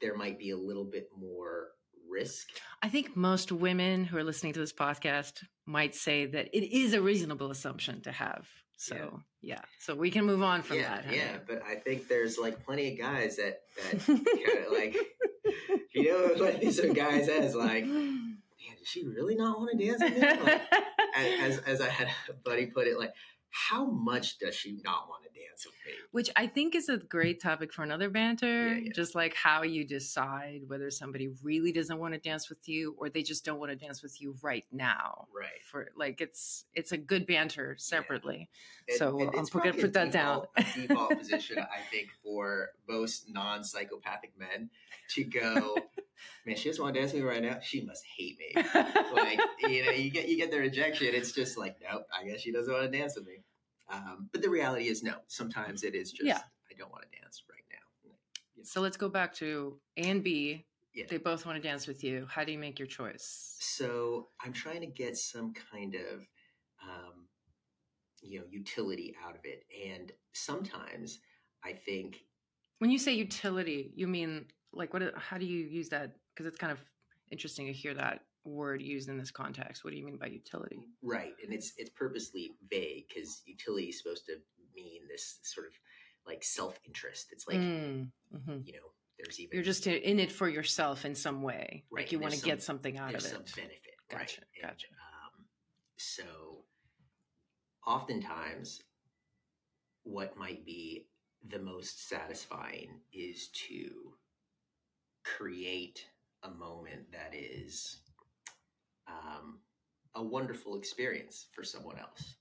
There 0.00 0.16
might 0.16 0.38
be 0.38 0.50
a 0.50 0.56
little 0.56 0.84
bit 0.84 1.08
more 1.16 1.68
risk. 2.10 2.48
I 2.82 2.88
think 2.88 3.16
most 3.16 3.52
women 3.52 4.04
who 4.04 4.16
are 4.16 4.24
listening 4.24 4.52
to 4.54 4.60
this 4.60 4.72
podcast 4.72 5.44
might 5.66 5.94
say 5.94 6.26
that 6.26 6.48
it 6.52 6.76
is 6.76 6.94
a 6.94 7.00
reasonable 7.00 7.50
assumption 7.50 8.02
to 8.02 8.12
have. 8.12 8.46
So 8.76 9.22
yeah, 9.40 9.54
yeah. 9.54 9.60
so 9.78 9.94
we 9.94 10.10
can 10.10 10.24
move 10.24 10.42
on 10.42 10.62
from 10.62 10.78
yeah, 10.78 10.96
that. 10.96 11.04
honey. 11.04 11.18
Yeah, 11.18 11.38
but 11.46 11.62
I 11.64 11.76
think 11.76 12.08
there's 12.08 12.36
like 12.36 12.64
plenty 12.64 12.92
of 12.92 12.98
guys 12.98 13.36
that 13.36 13.60
that 13.76 14.00
kind 14.06 14.66
of 14.66 14.72
like 14.72 14.96
you 15.94 16.10
know 16.10 16.44
like 16.44 16.60
these 16.60 16.80
are 16.80 16.92
guys 16.92 17.28
as 17.28 17.54
like, 17.54 17.86
man, 17.86 18.38
does 18.76 18.88
she 18.88 19.06
really 19.06 19.36
not 19.36 19.56
want 19.56 19.78
to 19.78 19.86
dance 19.86 20.02
with 20.02 20.14
me? 20.14 20.20
Like, 20.20 20.62
as 21.16 21.58
as 21.58 21.80
I 21.80 21.88
had 21.88 22.08
a 22.28 22.32
buddy 22.32 22.66
put 22.66 22.88
it, 22.88 22.98
like, 22.98 23.12
how 23.52 23.84
much 23.84 24.38
does 24.38 24.54
she 24.54 24.78
not 24.82 25.08
want 25.08 25.24
to 25.24 25.28
dance 25.28 25.66
with 25.66 25.74
me? 25.86 25.92
Which 26.10 26.30
I 26.36 26.46
think 26.46 26.74
is 26.74 26.88
a 26.88 26.96
great 26.96 27.40
topic 27.42 27.72
for 27.72 27.82
another 27.82 28.08
banter. 28.08 28.68
Yeah, 28.68 28.80
yeah. 28.84 28.92
Just 28.94 29.14
like 29.14 29.34
how 29.34 29.62
you 29.62 29.86
decide 29.86 30.62
whether 30.66 30.90
somebody 30.90 31.28
really 31.42 31.70
doesn't 31.70 31.98
want 31.98 32.14
to 32.14 32.20
dance 32.20 32.48
with 32.48 32.66
you 32.66 32.94
or 32.98 33.10
they 33.10 33.22
just 33.22 33.44
don't 33.44 33.58
want 33.58 33.70
to 33.70 33.76
dance 33.76 34.02
with 34.02 34.20
you 34.22 34.34
right 34.42 34.64
now. 34.72 35.26
Right. 35.38 35.62
For 35.70 35.90
like 35.96 36.20
it's 36.22 36.64
it's 36.74 36.92
a 36.92 36.96
good 36.98 37.26
banter 37.26 37.76
separately. 37.78 38.48
And- 38.88 38.96
So, 38.98 39.20
and 39.20 39.30
I'm 39.36 39.44
gonna 39.44 39.72
put 39.74 39.92
that 39.92 40.12
down. 40.12 40.46
default 40.74 41.18
position, 41.18 41.58
I 41.58 41.80
think, 41.90 42.08
for 42.24 42.70
most 42.88 43.28
non-psychopathic 43.28 44.32
men 44.38 44.70
to 45.10 45.24
go, 45.24 45.76
man, 46.46 46.56
she 46.56 46.68
doesn't 46.68 46.82
want 46.82 46.94
to 46.94 47.00
dance 47.00 47.12
with 47.12 47.22
me 47.22 47.28
right 47.28 47.42
now. 47.42 47.58
She 47.62 47.82
must 47.82 48.04
hate 48.16 48.38
me. 48.38 48.62
like 49.14 49.40
you 49.60 49.84
know, 49.84 49.92
you 49.92 50.10
get 50.10 50.28
you 50.28 50.36
get 50.36 50.50
the 50.50 50.58
rejection. 50.58 51.08
It's 51.12 51.32
just 51.32 51.56
like, 51.58 51.76
nope, 51.90 52.04
I 52.18 52.24
guess 52.26 52.40
she 52.40 52.52
doesn't 52.52 52.72
want 52.72 52.90
to 52.90 52.98
dance 52.98 53.16
with 53.16 53.26
me. 53.26 53.42
Um, 53.90 54.28
but 54.32 54.42
the 54.42 54.48
reality 54.50 54.88
is, 54.88 55.02
no. 55.02 55.16
Sometimes 55.28 55.82
it 55.82 55.94
is 55.94 56.12
just, 56.12 56.26
Yeah. 56.26 56.38
I 56.70 56.74
don't 56.78 56.90
want 56.90 57.04
to 57.10 57.20
dance 57.20 57.42
right 57.50 57.64
now. 57.70 58.12
so 58.64 58.80
let's 58.80 58.96
go 58.96 59.08
back 59.08 59.34
to 59.34 59.78
A 59.98 60.02
and 60.02 60.22
B. 60.24 60.64
Yeah. 60.94 61.04
They 61.08 61.18
both 61.18 61.44
want 61.46 61.60
to 61.62 61.66
dance 61.68 61.86
with 61.86 62.02
you. 62.04 62.26
How 62.30 62.44
do 62.44 62.52
you 62.52 62.58
make 62.58 62.78
your 62.78 62.88
choice? 62.88 63.56
So 63.60 64.28
I'm 64.42 64.52
trying 64.52 64.80
to 64.80 64.86
get 64.86 65.16
some 65.16 65.52
kind 65.72 65.94
of, 65.94 66.20
um, 66.82 67.26
you 68.22 68.40
know, 68.40 68.46
utility 68.50 69.14
out 69.26 69.34
of 69.34 69.40
it, 69.44 69.64
and 69.90 70.12
sometimes 70.32 71.18
I 71.64 71.72
think 71.72 72.24
When 72.78 72.90
you 72.90 72.98
say 72.98 73.12
utility, 73.12 73.92
you 73.94 74.06
mean 74.08 74.46
like 74.72 74.92
what? 74.92 75.02
How 75.16 75.38
do 75.38 75.46
you 75.46 75.64
use 75.66 75.88
that? 75.90 76.12
Because 76.34 76.46
it's 76.46 76.58
kind 76.58 76.72
of 76.72 76.78
interesting 77.30 77.66
to 77.66 77.72
hear 77.72 77.94
that 77.94 78.20
word 78.44 78.82
used 78.82 79.08
in 79.08 79.18
this 79.18 79.30
context. 79.30 79.84
What 79.84 79.90
do 79.92 79.96
you 79.96 80.04
mean 80.04 80.16
by 80.16 80.26
utility? 80.26 80.86
Right, 81.02 81.34
and 81.44 81.52
it's 81.52 81.72
it's 81.76 81.90
purposely 81.90 82.52
vague 82.70 83.04
because 83.08 83.42
utility 83.46 83.86
is 83.86 83.98
supposed 84.02 84.26
to 84.26 84.36
mean 84.74 85.02
this 85.10 85.38
sort 85.42 85.66
of 85.66 85.72
like 86.26 86.42
self 86.42 86.78
interest. 86.86 87.28
It's 87.32 87.46
like 87.46 87.56
Mm, 87.58 88.10
mhm. 88.34 88.66
you 88.66 88.72
know, 88.74 88.92
there's 89.18 89.38
even 89.40 89.54
You're 89.54 89.64
just 89.64 89.86
in 89.86 90.18
it 90.18 90.32
for 90.32 90.48
yourself 90.48 91.04
in 91.04 91.14
some 91.14 91.42
way. 91.42 91.84
Right, 91.90 92.02
Like 92.02 92.12
you 92.12 92.18
want 92.18 92.34
to 92.34 92.40
get 92.40 92.62
something 92.62 92.98
out 92.98 93.10
of 93.10 93.16
it. 93.16 93.22
some 93.22 93.44
benefit. 93.56 93.78
Gotcha, 94.10 94.40
right? 94.40 94.48
And, 94.62 94.70
gotcha. 94.70 94.86
um, 94.88 95.44
so, 95.96 96.24
oftentimes, 97.86 98.82
what 100.04 100.36
might 100.36 100.64
be 100.64 101.06
the 101.48 101.58
most 101.58 102.08
satisfying 102.08 103.00
is 103.12 103.48
to 103.68 104.14
create 105.24 106.04
a 106.42 106.50
moment 106.50 107.12
that 107.12 107.34
is 107.34 108.00
um, 109.08 109.60
a 110.14 110.22
wonderful 110.22 110.76
experience 110.76 111.46
for 111.54 111.64
someone 111.64 111.98
else. 111.98 112.36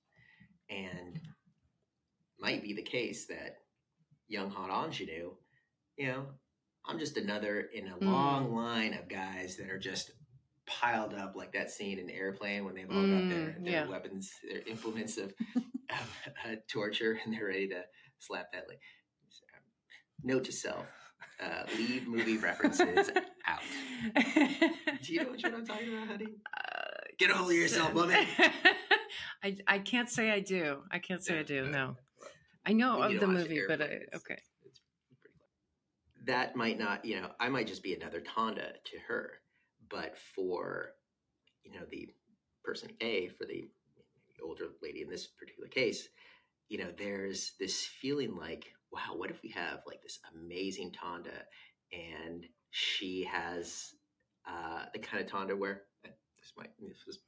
And 0.70 1.20
might 2.40 2.64
be 2.64 2.74
the 2.74 2.82
case 2.82 3.28
that 3.28 3.58
young 4.28 4.50
hot 4.50 4.86
ingenue, 4.86 5.32
you 5.98 6.08
know, 6.08 6.26
I'm 6.86 6.98
just 6.98 7.18
another 7.18 7.62
in 7.62 7.88
a 7.88 7.98
Mm. 7.98 8.06
long 8.06 8.56
line 8.56 8.94
of 8.94 9.08
guys 9.08 9.58
that 9.58 9.70
are 9.70 9.78
just 9.80 10.12
piled 10.66 11.14
up 11.14 11.36
like 11.36 11.52
that 11.54 11.70
scene 11.70 12.00
in 12.00 12.10
Airplane 12.10 12.66
when 12.66 12.74
they've 12.76 12.90
all 12.90 12.96
got 12.96 13.30
their, 13.30 13.52
Mm, 13.60 13.64
their 13.66 13.74
yeah. 13.74 13.88
weapons, 13.88 14.32
their 14.44 14.62
implements 14.62 15.18
of, 15.18 15.34
of 15.90 16.18
uh, 16.46 16.56
torture, 16.68 17.20
and 17.24 17.34
they're 17.34 17.46
ready 17.46 17.68
to 17.68 17.84
slap 18.20 18.52
that. 18.54 18.68
Like, 18.68 18.80
note 20.24 20.46
to 20.46 20.52
self: 20.52 20.88
uh, 21.44 21.64
leave 21.78 22.08
movie 22.08 22.38
references 22.38 23.10
out. 23.48 23.62
Do 24.16 25.14
you 25.14 25.24
know 25.24 25.30
what 25.32 25.46
I'm 25.46 25.66
talking 25.66 25.94
about, 25.94 26.08
honey? 26.08 26.28
Uh, 26.28 26.82
Get 27.18 27.30
a 27.30 27.36
hold 27.36 27.52
of 27.52 27.58
yourself, 27.58 27.94
woman. 27.94 28.26
I 29.44 29.58
I 29.68 29.80
can't 29.80 30.10
say 30.10 30.32
I 30.32 30.40
do. 30.40 30.80
I 30.92 31.00
can't 31.00 31.24
say 31.24 31.40
I 31.40 31.44
do. 31.44 31.68
No, 31.68 31.96
I 32.66 32.74
know 32.74 33.02
of 33.02 33.20
the 33.20 33.28
movie, 33.28 33.62
but 33.68 33.82
I, 33.82 33.86
okay. 34.16 34.40
it's 34.66 34.82
pretty 35.20 35.38
clever. 35.38 36.26
That 36.26 36.56
might 36.56 36.80
not, 36.80 37.06
you 37.06 37.22
know, 37.22 37.30
I 37.40 37.50
might 37.50 37.68
just 37.68 37.84
be 37.84 37.94
another 37.94 38.22
Tanda 38.22 38.74
to 38.86 38.98
her, 39.08 39.34
but 39.90 40.18
for, 40.36 40.92
you 41.64 41.72
know, 41.74 41.86
the 41.90 42.10
person 42.64 42.92
A, 43.02 43.28
for 43.30 43.46
the 43.46 43.70
older 44.44 44.70
lady 44.82 45.02
in 45.02 45.10
this 45.10 45.28
particular 45.28 45.68
case, 45.70 46.08
you 46.70 46.78
know, 46.78 46.92
there's 46.98 47.54
this 47.60 47.84
feeling 47.84 48.36
like, 48.36 48.74
wow, 48.92 49.16
what 49.16 49.30
if 49.32 49.42
we 49.44 49.50
have 49.50 49.80
like 49.88 50.02
this 50.02 50.20
amazing 50.36 50.92
Tanda 50.92 51.44
and 51.92 52.46
she 52.72 53.28
has 53.32 53.92
uh, 54.48 54.86
the 54.94 55.00
kind 55.00 55.24
of 55.24 55.30
Tanda 55.30 55.56
where 55.56 55.84
uh, 56.06 56.10
this 56.40 56.54
might 56.58 56.70
this 56.80 56.98
has 57.06 57.20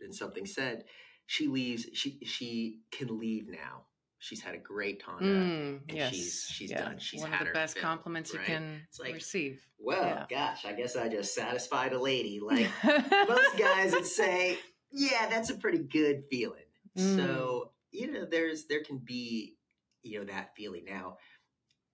been 0.00 0.12
something 0.12 0.46
said. 0.46 0.84
She 1.26 1.46
leaves. 1.48 1.86
She 1.94 2.18
she 2.24 2.80
can 2.92 3.18
leave 3.18 3.48
now. 3.48 3.84
She's 4.18 4.40
had 4.42 4.54
a 4.54 4.58
great 4.58 5.02
Tanda. 5.04 5.24
Mm, 5.24 5.80
and 5.88 5.96
yes, 5.98 6.14
she's- 6.14 6.48
she's 6.50 6.70
yeah. 6.70 6.82
done. 6.84 6.98
She's 6.98 7.20
one 7.20 7.32
of 7.32 7.46
the 7.46 7.52
best 7.52 7.74
fill, 7.74 7.82
compliments 7.82 8.34
right? 8.34 8.40
you 8.40 8.46
can 8.54 8.80
It's 8.88 8.98
like- 9.00 9.14
receive. 9.14 9.66
Well, 9.78 10.02
Yeah. 10.02 10.24
gosh, 10.30 10.64
I 10.64 10.72
guess 10.72 10.96
I 10.96 11.08
just 11.08 11.34
satisfied 11.34 11.92
a 11.92 11.98
lady. 12.00 12.40
Like 12.42 12.68
most 13.28 13.58
guys 13.58 13.92
would 13.92 14.06
say, 14.06 14.58
yeah, 14.90 15.28
that's 15.28 15.50
a 15.50 15.56
pretty 15.56 15.78
good 15.78 16.24
feeling. 16.30 16.64
Mm. 16.96 17.16
So 17.16 17.70
you 17.90 18.10
know, 18.10 18.24
there's 18.24 18.64
there 18.66 18.82
can 18.82 18.98
be 18.98 19.56
you 20.04 20.18
know 20.20 20.24
that 20.26 20.50
feeling 20.56 20.84
now 20.84 21.16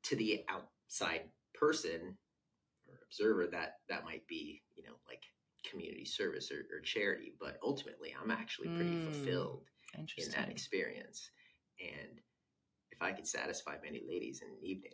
to 0.04 0.16
the 0.16 0.44
outside 0.48 1.22
person 1.54 2.16
or 2.88 2.94
observer 3.06 3.46
that 3.46 3.76
that 3.88 4.04
might 4.04 4.26
be 4.26 4.62
you 4.76 4.82
know 4.82 4.94
like 5.08 5.22
community 5.70 6.04
service 6.06 6.50
or, 6.50 6.60
or 6.74 6.80
charity, 6.80 7.34
but 7.38 7.58
ultimately, 7.62 8.14
I'm 8.20 8.30
actually 8.30 8.68
pretty 8.68 8.92
Mm. 8.96 9.04
fulfilled 9.04 9.62
in 10.16 10.30
that 10.30 10.48
experience. 10.48 11.30
And 11.80 12.18
if 12.90 13.02
I 13.02 13.12
could 13.12 13.26
satisfy 13.26 13.76
many 13.84 14.02
ladies 14.08 14.40
in 14.42 14.48
an 14.48 14.58
evening, 14.62 14.92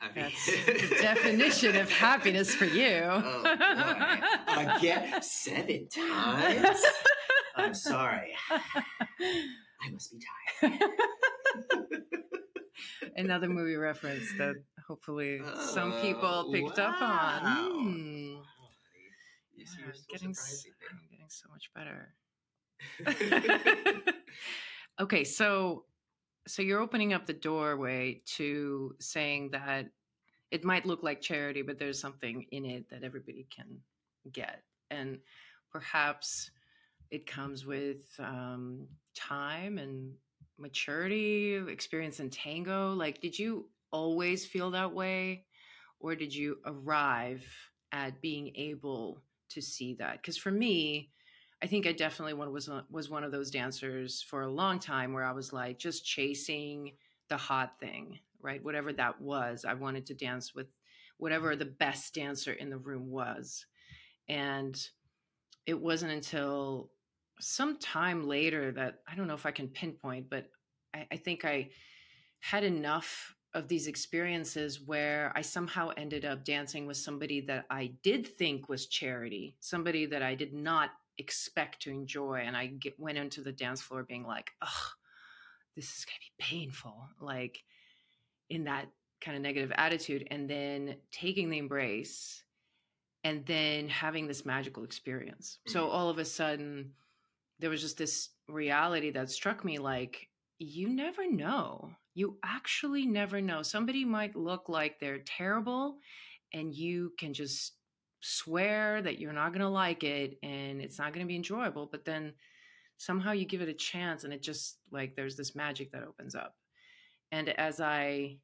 I 0.00 0.06
mean- 0.14 0.14
That's 0.14 0.46
the 0.46 0.96
definition 1.00 1.74
of 1.76 1.90
happiness 1.90 2.54
for 2.54 2.64
you. 2.64 3.02
Oh 3.10 3.42
boy. 3.42 4.76
Again, 4.78 5.20
seven 5.22 5.88
times? 5.88 6.80
I'm 7.56 7.74
sorry. 7.74 8.32
I 8.50 9.90
must 9.90 10.12
be 10.12 10.18
tired. 10.60 10.80
Another 13.16 13.48
movie 13.48 13.76
reference 13.76 14.32
that 14.38 14.54
hopefully 14.86 15.40
some 15.74 15.92
people 16.00 16.44
Oh, 16.46 16.50
picked 16.52 16.78
up 16.78 17.00
wow. 17.00 17.40
on. 17.40 18.44
You 19.56 19.66
see, 19.66 19.80
Yeah, 19.80 19.84
you're 19.86 19.92
I'm 19.92 19.94
so 19.94 20.04
getting, 20.10 20.30
s- 20.30 20.66
I'm 20.90 20.98
getting 21.10 21.28
so 21.28 21.48
much 21.50 21.70
better. 21.74 22.14
okay, 25.00 25.24
so 25.24 25.84
so 26.46 26.62
you're 26.62 26.80
opening 26.80 27.12
up 27.12 27.26
the 27.26 27.32
doorway 27.32 28.20
to 28.26 28.96
saying 29.00 29.50
that 29.52 29.86
it 30.50 30.64
might 30.64 30.86
look 30.86 31.02
like 31.02 31.20
charity, 31.20 31.62
but 31.62 31.78
there's 31.78 32.00
something 32.00 32.46
in 32.50 32.64
it 32.64 32.88
that 32.90 33.04
everybody 33.04 33.46
can 33.54 33.78
get, 34.32 34.62
and 34.90 35.18
perhaps 35.70 36.50
it 37.10 37.26
comes 37.26 37.66
with 37.66 38.04
um, 38.18 38.86
time 39.14 39.78
and 39.78 40.12
maturity, 40.58 41.54
experience 41.68 42.20
in 42.20 42.30
tango. 42.30 42.92
Like, 42.92 43.20
did 43.20 43.38
you 43.38 43.68
always 43.90 44.46
feel 44.46 44.70
that 44.72 44.92
way, 44.92 45.44
or 46.00 46.14
did 46.14 46.34
you 46.34 46.58
arrive 46.64 47.44
at 47.92 48.20
being 48.20 48.52
able 48.56 49.22
to 49.50 49.60
see 49.60 49.94
that? 49.94 50.20
Because 50.20 50.36
for 50.36 50.50
me, 50.50 51.10
I 51.62 51.66
think 51.66 51.86
I 51.86 51.92
definitely 51.92 52.34
was 52.34 52.68
was 52.90 53.10
one 53.10 53.22
of 53.24 53.32
those 53.32 53.50
dancers 53.50 54.22
for 54.22 54.42
a 54.42 54.52
long 54.52 54.78
time 54.78 55.12
where 55.12 55.24
I 55.24 55.32
was 55.32 55.52
like 55.52 55.78
just 55.78 56.04
chasing 56.04 56.92
the 57.28 57.36
hot 57.36 57.78
thing, 57.78 58.18
right? 58.40 58.62
Whatever 58.62 58.92
that 58.94 59.20
was, 59.20 59.64
I 59.64 59.74
wanted 59.74 60.06
to 60.06 60.14
dance 60.14 60.54
with 60.54 60.66
whatever 61.18 61.54
the 61.54 61.64
best 61.64 62.14
dancer 62.14 62.52
in 62.52 62.68
the 62.68 62.78
room 62.78 63.10
was. 63.10 63.64
And 64.28 64.76
it 65.66 65.80
wasn't 65.80 66.12
until 66.12 66.90
some 67.42 67.78
time 67.78 68.26
later 68.28 68.72
that 68.72 69.00
I 69.10 69.14
don't 69.14 69.26
know 69.26 69.34
if 69.34 69.46
I 69.46 69.50
can 69.50 69.68
pinpoint, 69.68 70.30
but 70.30 70.48
I, 70.94 71.06
I 71.12 71.16
think 71.16 71.44
I 71.44 71.70
had 72.40 72.64
enough 72.64 73.34
of 73.54 73.68
these 73.68 73.86
experiences 73.86 74.80
where 74.80 75.32
I 75.36 75.42
somehow 75.42 75.90
ended 75.96 76.24
up 76.24 76.44
dancing 76.44 76.86
with 76.86 76.96
somebody 76.96 77.40
that 77.42 77.66
I 77.70 77.92
did 78.02 78.26
think 78.26 78.68
was 78.68 78.86
charity, 78.86 79.56
somebody 79.60 80.06
that 80.06 80.22
I 80.22 80.34
did 80.34 80.54
not 80.54 80.90
expect 81.18 81.82
to 81.82 81.90
enjoy. 81.90 82.42
And 82.46 82.56
I 82.56 82.68
get, 82.68 82.98
went 82.98 83.18
into 83.18 83.42
the 83.42 83.52
dance 83.52 83.82
floor 83.82 84.04
being 84.04 84.24
like, 84.24 84.50
oh, 84.62 84.88
this 85.76 85.98
is 85.98 86.04
going 86.04 86.14
to 86.14 86.20
be 86.20 86.56
painful, 86.56 87.08
like 87.20 87.62
in 88.48 88.64
that 88.64 88.86
kind 89.20 89.36
of 89.36 89.42
negative 89.42 89.72
attitude. 89.74 90.26
And 90.30 90.48
then 90.48 90.96
taking 91.10 91.50
the 91.50 91.58
embrace 91.58 92.42
and 93.24 93.44
then 93.46 93.88
having 93.88 94.26
this 94.26 94.46
magical 94.46 94.84
experience. 94.84 95.58
Mm-hmm. 95.60 95.72
So 95.72 95.88
all 95.88 96.08
of 96.08 96.18
a 96.18 96.24
sudden, 96.24 96.92
there 97.62 97.70
was 97.70 97.80
just 97.80 97.96
this 97.96 98.28
reality 98.48 99.10
that 99.12 99.30
struck 99.30 99.64
me 99.64 99.78
like, 99.78 100.28
you 100.58 100.88
never 100.88 101.30
know. 101.30 101.92
You 102.12 102.36
actually 102.44 103.06
never 103.06 103.40
know. 103.40 103.62
Somebody 103.62 104.04
might 104.04 104.34
look 104.34 104.68
like 104.68 104.98
they're 104.98 105.20
terrible, 105.20 105.98
and 106.52 106.74
you 106.74 107.12
can 107.18 107.32
just 107.32 107.74
swear 108.20 109.00
that 109.00 109.20
you're 109.20 109.32
not 109.32 109.50
going 109.50 109.60
to 109.60 109.68
like 109.68 110.04
it 110.04 110.38
and 110.42 110.80
it's 110.80 110.98
not 110.98 111.12
going 111.12 111.24
to 111.24 111.28
be 111.28 111.36
enjoyable. 111.36 111.88
But 111.90 112.04
then 112.04 112.34
somehow 112.98 113.32
you 113.32 113.44
give 113.44 113.62
it 113.62 113.68
a 113.68 113.74
chance, 113.74 114.24
and 114.24 114.32
it 114.32 114.42
just 114.42 114.78
like 114.90 115.14
there's 115.14 115.36
this 115.36 115.54
magic 115.54 115.92
that 115.92 116.02
opens 116.02 116.34
up. 116.34 116.56
And 117.30 117.48
as 117.48 117.80
I 117.80 118.38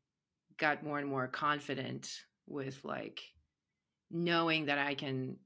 got 0.58 0.84
more 0.84 0.98
and 0.98 1.08
more 1.08 1.26
confident 1.26 2.08
with 2.46 2.84
like 2.84 3.20
knowing 4.10 4.66
that 4.66 4.78
I 4.78 4.94
can 4.94 5.36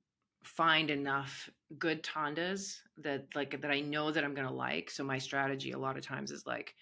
find 0.42 0.90
enough 0.90 1.48
good 1.78 2.02
tandas 2.02 2.78
that 2.98 3.26
like 3.34 3.60
that 3.60 3.70
I 3.70 3.80
know 3.80 4.10
that 4.10 4.24
I'm 4.24 4.34
going 4.34 4.48
to 4.48 4.52
like. 4.52 4.90
So 4.90 5.04
my 5.04 5.18
strategy 5.18 5.72
a 5.72 5.78
lot 5.78 5.96
of 5.96 6.04
times 6.04 6.30
is 6.30 6.46
like 6.46 6.74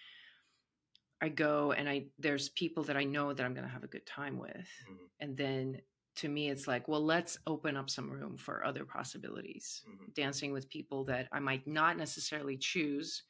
I 1.23 1.29
go 1.29 1.73
and 1.73 1.89
I 1.89 2.07
there's 2.19 2.49
people 2.51 2.85
that 2.85 2.97
I 2.97 3.05
know 3.05 3.33
that 3.33 3.45
I'm 3.45 3.55
going 3.55 3.67
to 3.67 3.73
have 3.73 3.85
a 3.85 3.89
good 3.89 4.07
time 4.07 4.39
with. 4.39 4.51
Mm-hmm. 4.51 5.05
And 5.21 5.37
then 5.37 5.81
to 6.17 6.29
me 6.29 6.51
it's 6.51 6.67
like, 6.67 6.89
well, 6.89 7.05
let's 7.05 7.39
open 7.47 7.77
up 7.77 7.91
some 7.91 8.11
room 8.11 8.37
for 8.37 8.65
other 8.65 8.85
possibilities. 8.85 9.83
Mm-hmm. 9.89 10.13
Dancing 10.15 10.53
with 10.53 10.71
people 10.71 11.05
that 11.05 11.29
I 11.33 11.41
might 11.41 11.67
not 11.67 11.97
necessarily 11.97 12.57
choose 12.57 13.23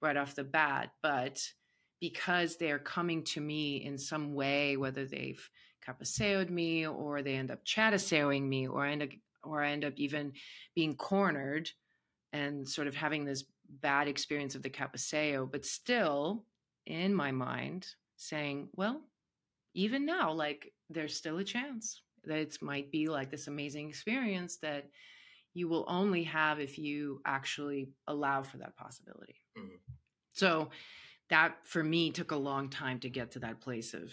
right 0.00 0.16
off 0.16 0.34
the 0.34 0.44
bat, 0.44 0.90
but 1.02 1.40
because 2.00 2.56
they're 2.56 2.78
coming 2.78 3.24
to 3.24 3.40
me 3.40 3.84
in 3.84 3.96
some 3.98 4.34
way, 4.34 4.76
whether 4.76 5.06
they've 5.06 5.48
cabeceoed 5.86 6.50
me 6.50 6.86
or 6.86 7.22
they 7.22 7.34
end 7.34 7.50
up 7.50 7.64
chataseoing 7.64 8.42
me 8.42 8.66
or 8.66 8.84
I 8.84 8.92
end 8.92 9.02
up 9.02 9.08
or 9.46 9.62
I 9.62 9.70
end 9.70 9.84
up 9.84 9.94
even 9.96 10.32
being 10.74 10.94
cornered 10.94 11.70
and 12.32 12.68
sort 12.68 12.88
of 12.88 12.94
having 12.94 13.24
this 13.24 13.44
bad 13.80 14.08
experience 14.08 14.54
of 14.54 14.62
the 14.62 14.70
cabeceo, 14.70 15.50
but 15.50 15.64
still 15.64 16.44
in 16.86 17.14
my 17.14 17.30
mind 17.30 17.86
saying, 18.16 18.68
well, 18.74 19.00
even 19.74 20.04
now, 20.04 20.32
like 20.32 20.72
there's 20.90 21.16
still 21.16 21.38
a 21.38 21.44
chance 21.44 22.02
that 22.24 22.38
it 22.38 22.56
might 22.62 22.90
be 22.90 23.08
like 23.08 23.30
this 23.30 23.48
amazing 23.48 23.88
experience 23.88 24.56
that 24.58 24.88
you 25.54 25.68
will 25.68 25.84
only 25.88 26.24
have 26.24 26.58
if 26.58 26.78
you 26.78 27.20
actually 27.24 27.88
allow 28.08 28.42
for 28.42 28.58
that 28.58 28.76
possibility. 28.76 29.36
Mm-hmm. 29.56 29.76
So 30.32 30.70
that 31.30 31.56
for 31.64 31.82
me 31.82 32.10
took 32.10 32.32
a 32.32 32.36
long 32.36 32.68
time 32.68 32.98
to 33.00 33.08
get 33.08 33.32
to 33.32 33.38
that 33.40 33.60
place 33.60 33.94
of 33.94 34.12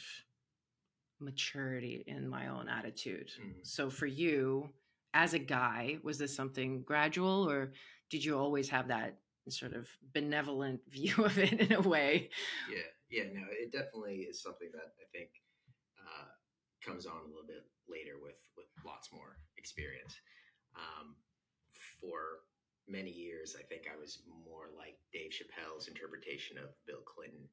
maturity 1.19 2.03
in 2.07 2.27
my 2.27 2.47
own 2.47 2.69
attitude. 2.69 3.31
Mm-hmm. 3.39 3.59
So 3.63 3.89
for 3.89 4.05
you, 4.05 4.69
as 5.13 5.33
a 5.33 5.39
guy, 5.39 5.97
was 6.03 6.17
this 6.17 6.35
something 6.35 6.83
gradual 6.83 7.49
or 7.49 7.73
did 8.09 8.23
you 8.23 8.37
always 8.37 8.69
have 8.69 8.87
that 8.89 9.17
sort 9.49 9.73
of 9.73 9.87
benevolent 10.13 10.81
view 10.89 11.15
of 11.23 11.37
it 11.37 11.53
in 11.53 11.73
a 11.73 11.81
way? 11.81 12.29
Yeah, 12.69 12.89
yeah, 13.09 13.29
no, 13.33 13.41
it 13.51 13.71
definitely 13.71 14.27
is 14.29 14.41
something 14.41 14.69
that 14.73 14.93
I 14.99 15.05
think 15.11 15.29
uh, 15.99 16.27
comes 16.85 17.05
on 17.05 17.17
a 17.17 17.27
little 17.27 17.47
bit 17.47 17.65
later 17.89 18.13
with 18.21 18.39
with 18.55 18.67
lots 18.85 19.09
more 19.11 19.37
experience. 19.57 20.15
Um, 20.75 21.15
for 21.99 22.47
many 22.87 23.11
years, 23.11 23.55
I 23.59 23.63
think 23.63 23.83
I 23.91 23.99
was 23.99 24.19
more 24.45 24.69
like 24.77 24.97
Dave 25.11 25.31
Chappelle's 25.31 25.87
interpretation 25.87 26.57
of 26.57 26.69
Bill 26.87 27.01
Clinton. 27.05 27.47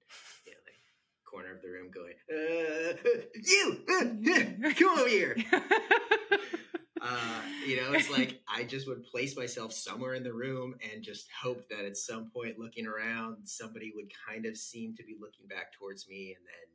You 0.46 0.52
know, 0.52 0.58
like 0.66 0.78
corner 1.24 1.54
of 1.54 1.62
the 1.62 1.68
room 1.68 1.90
going, 1.90 2.14
uh, 2.30 2.94
"You, 3.34 3.84
uh, 3.88 4.72
come 4.78 4.98
over 4.98 5.08
here." 5.08 5.36
Uh, 7.00 7.40
you 7.66 7.76
know, 7.76 7.92
it's 7.92 8.10
like 8.10 8.40
I 8.48 8.64
just 8.64 8.88
would 8.88 9.04
place 9.04 9.36
myself 9.36 9.72
somewhere 9.72 10.14
in 10.14 10.22
the 10.22 10.32
room 10.32 10.74
and 10.92 11.02
just 11.02 11.28
hope 11.30 11.68
that 11.68 11.84
at 11.84 11.96
some 11.96 12.30
point, 12.30 12.58
looking 12.58 12.86
around, 12.86 13.36
somebody 13.44 13.92
would 13.94 14.10
kind 14.28 14.46
of 14.46 14.56
seem 14.56 14.94
to 14.96 15.04
be 15.04 15.16
looking 15.20 15.46
back 15.46 15.72
towards 15.72 16.08
me, 16.08 16.34
and 16.36 16.44
then, 16.46 16.68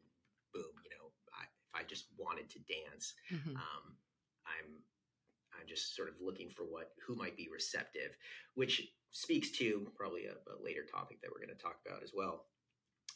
boom, 0.53 0.71
you 0.83 0.89
know, 0.91 1.11
I, 1.33 1.43
if 1.43 1.81
I 1.81 1.87
just 1.87 2.05
wanted 2.17 2.49
to 2.51 2.59
dance, 2.59 3.13
mm-hmm. 3.31 3.55
um, 3.55 3.97
I'm 4.45 4.81
I'm 5.59 5.67
just 5.67 5.95
sort 5.95 6.09
of 6.09 6.15
looking 6.21 6.49
for 6.49 6.63
what 6.63 6.91
who 7.05 7.15
might 7.15 7.37
be 7.37 7.49
receptive, 7.51 8.17
which 8.55 8.87
speaks 9.11 9.51
to 9.51 9.87
probably 9.95 10.25
a, 10.25 10.33
a 10.33 10.57
later 10.63 10.83
topic 10.89 11.21
that 11.21 11.29
we're 11.31 11.45
going 11.45 11.55
to 11.55 11.63
talk 11.63 11.77
about 11.85 12.03
as 12.03 12.11
well. 12.15 12.45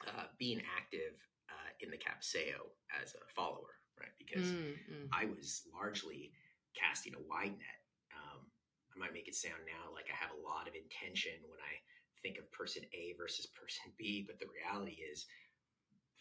Uh, 0.07 0.25
being 0.37 0.61
active 0.77 1.17
uh, 1.49 1.71
in 1.79 1.89
the 1.89 1.97
Cabeceo 1.97 2.69
as 3.01 3.15
a 3.15 3.33
follower, 3.33 3.81
right? 3.99 4.13
Because 4.19 4.51
mm-hmm. 4.51 5.07
I 5.11 5.25
was 5.25 5.63
largely 5.73 6.33
casting 6.77 7.17
a 7.17 7.25
wide 7.25 7.57
net. 7.57 7.81
Um, 8.13 8.45
I 8.93 8.95
might 9.01 9.13
make 9.13 9.27
it 9.27 9.35
sound 9.35 9.65
now 9.65 9.89
like 9.93 10.07
I 10.13 10.15
have 10.15 10.31
a 10.31 10.43
lot 10.45 10.69
of 10.69 10.77
intention 10.77 11.41
when 11.49 11.59
I 11.59 11.81
think 12.21 12.37
of 12.37 12.51
person 12.53 12.85
A 12.93 13.17
versus 13.17 13.49
person 13.57 13.89
B, 13.97 14.23
but 14.25 14.37
the 14.37 14.53
reality 14.53 15.01
is 15.01 15.25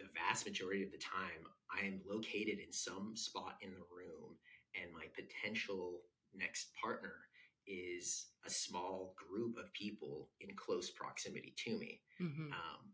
the 0.00 0.08
vast 0.12 0.44
majority 0.44 0.84
of 0.84 0.92
the 0.92 1.00
time 1.00 1.44
I 1.72 1.86
am 1.86 2.00
located 2.04 2.60
in 2.60 2.72
some 2.72 3.16
spot 3.16 3.56
in 3.60 3.72
the 3.72 3.88
room 3.88 4.36
and 4.76 4.92
my 4.92 5.08
potential 5.16 6.04
next 6.34 6.68
partner 6.76 7.14
is 7.66 8.26
a 8.46 8.50
small 8.50 9.14
group 9.16 9.56
of 9.58 9.72
people 9.72 10.28
in 10.40 10.54
close 10.54 10.90
proximity 10.90 11.54
to 11.64 11.76
me. 11.78 12.00
Mm-hmm. 12.20 12.52
Um, 12.52 12.92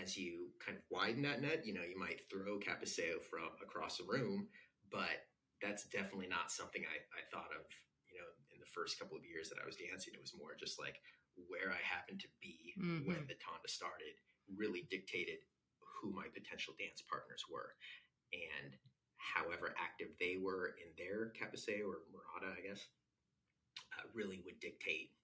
as 0.00 0.16
you 0.16 0.48
kind 0.64 0.78
of 0.78 0.84
widen 0.90 1.22
that 1.22 1.42
net, 1.42 1.66
you 1.66 1.74
know, 1.74 1.82
you 1.82 1.98
might 1.98 2.20
throw 2.30 2.58
Cabeceo 2.58 3.22
from 3.28 3.50
across 3.62 3.98
the 3.98 4.04
room, 4.04 4.46
but 4.90 5.26
that's 5.62 5.86
definitely 5.86 6.28
not 6.28 6.50
something 6.50 6.82
I, 6.82 6.98
I 7.14 7.22
thought 7.30 7.54
of, 7.54 7.64
you 8.10 8.18
know, 8.18 8.28
in 8.50 8.58
the 8.58 8.68
first 8.68 8.98
couple 8.98 9.16
of 9.16 9.24
years 9.24 9.48
that 9.48 9.62
I 9.62 9.66
was 9.66 9.78
dancing. 9.78 10.12
It 10.12 10.20
was 10.20 10.34
more 10.34 10.58
just 10.58 10.76
like 10.82 10.98
where 11.48 11.70
I 11.70 11.80
happened 11.80 12.20
to 12.26 12.30
be 12.42 12.74
mm-hmm. 12.76 13.06
when 13.06 13.24
the 13.30 13.38
Tanda 13.38 13.70
started 13.70 14.18
really 14.50 14.84
dictated 14.90 15.46
who 15.78 16.10
my 16.10 16.26
potential 16.34 16.74
dance 16.76 17.00
partners 17.06 17.46
were. 17.46 17.78
And 18.34 18.74
however 19.16 19.70
active 19.78 20.10
they 20.18 20.36
were 20.42 20.74
in 20.82 20.90
their 20.98 21.30
Cabeceo 21.38 21.86
or 21.86 22.02
Mirada, 22.10 22.50
I 22.50 22.66
guess, 22.66 22.82
uh, 23.94 24.10
really 24.12 24.42
would 24.44 24.58
dictate 24.58 25.14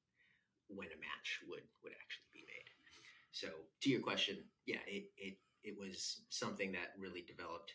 when 0.69 0.89
a 0.89 1.01
match 1.01 1.41
would 1.49 1.67
would 1.83 1.93
actually 1.99 2.31
be 2.33 2.45
made. 2.47 2.69
So 3.33 3.49
to 3.83 3.91
your 3.91 4.01
question, 4.01 4.39
yeah, 4.67 4.85
it 4.87 5.11
it 5.17 5.37
it 5.65 5.75
was 5.77 6.21
something 6.31 6.73
that 6.73 6.95
really 6.99 7.25
developed 7.27 7.75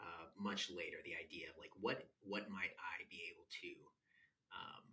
uh, 0.00 0.24
much 0.38 0.70
later 0.70 0.96
the 1.04 1.12
idea 1.12 1.48
of 1.50 1.58
like 1.58 1.70
what 1.80 2.04
what 2.22 2.48
might 2.50 2.74
I 2.78 3.04
be 3.10 3.20
able 3.32 3.46
to 3.62 3.70
um, 4.54 4.84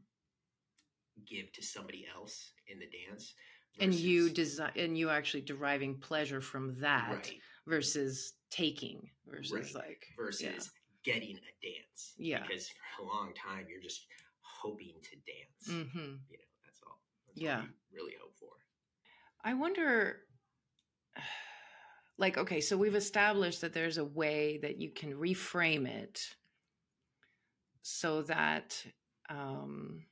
give 1.26 1.52
to 1.54 1.64
somebody 1.64 2.06
else 2.14 2.52
in 2.68 2.80
the 2.80 2.88
dance, 2.88 3.34
and 3.80 3.94
you 3.94 4.30
design 4.30 4.72
and 4.76 4.98
you 4.98 5.10
actually 5.10 5.42
deriving 5.42 5.96
pleasure 5.96 6.42
from 6.42 6.76
that 6.80 7.10
right. 7.12 7.34
versus 7.68 8.34
taking 8.50 9.10
versus 9.28 9.74
right. 9.76 9.88
like 9.88 10.06
versus 10.18 10.72
yeah. 11.06 11.14
getting 11.14 11.38
a 11.38 11.54
dance. 11.62 12.14
Yeah, 12.18 12.42
because 12.42 12.70
for 12.98 13.04
a 13.04 13.08
long 13.08 13.34
time 13.34 13.66
you're 13.70 13.82
just 13.82 14.06
hoping 14.42 14.96
to 15.04 15.16
dance. 15.16 15.86
Mm-hmm. 15.86 16.00
You 16.30 16.38
know, 16.38 16.52
that's 16.64 16.82
all. 16.86 17.00
That's 17.28 17.42
yeah, 17.42 17.58
all 17.58 17.66
really 17.94 18.14
hope 18.22 18.36
for. 18.40 18.52
I 19.44 19.54
wonder 19.54 20.22
like 22.18 22.38
okay 22.38 22.62
so 22.62 22.78
we've 22.78 22.96
established 22.96 23.62
that 23.62 23.74
there's 23.74 23.98
a 23.98 24.06
way 24.06 24.60
that 24.62 24.80
you 24.80 24.90
can 24.90 25.14
reframe 25.14 25.88
it 25.88 26.36
so 27.82 28.22
that 28.24 28.84
um, 29.30 30.04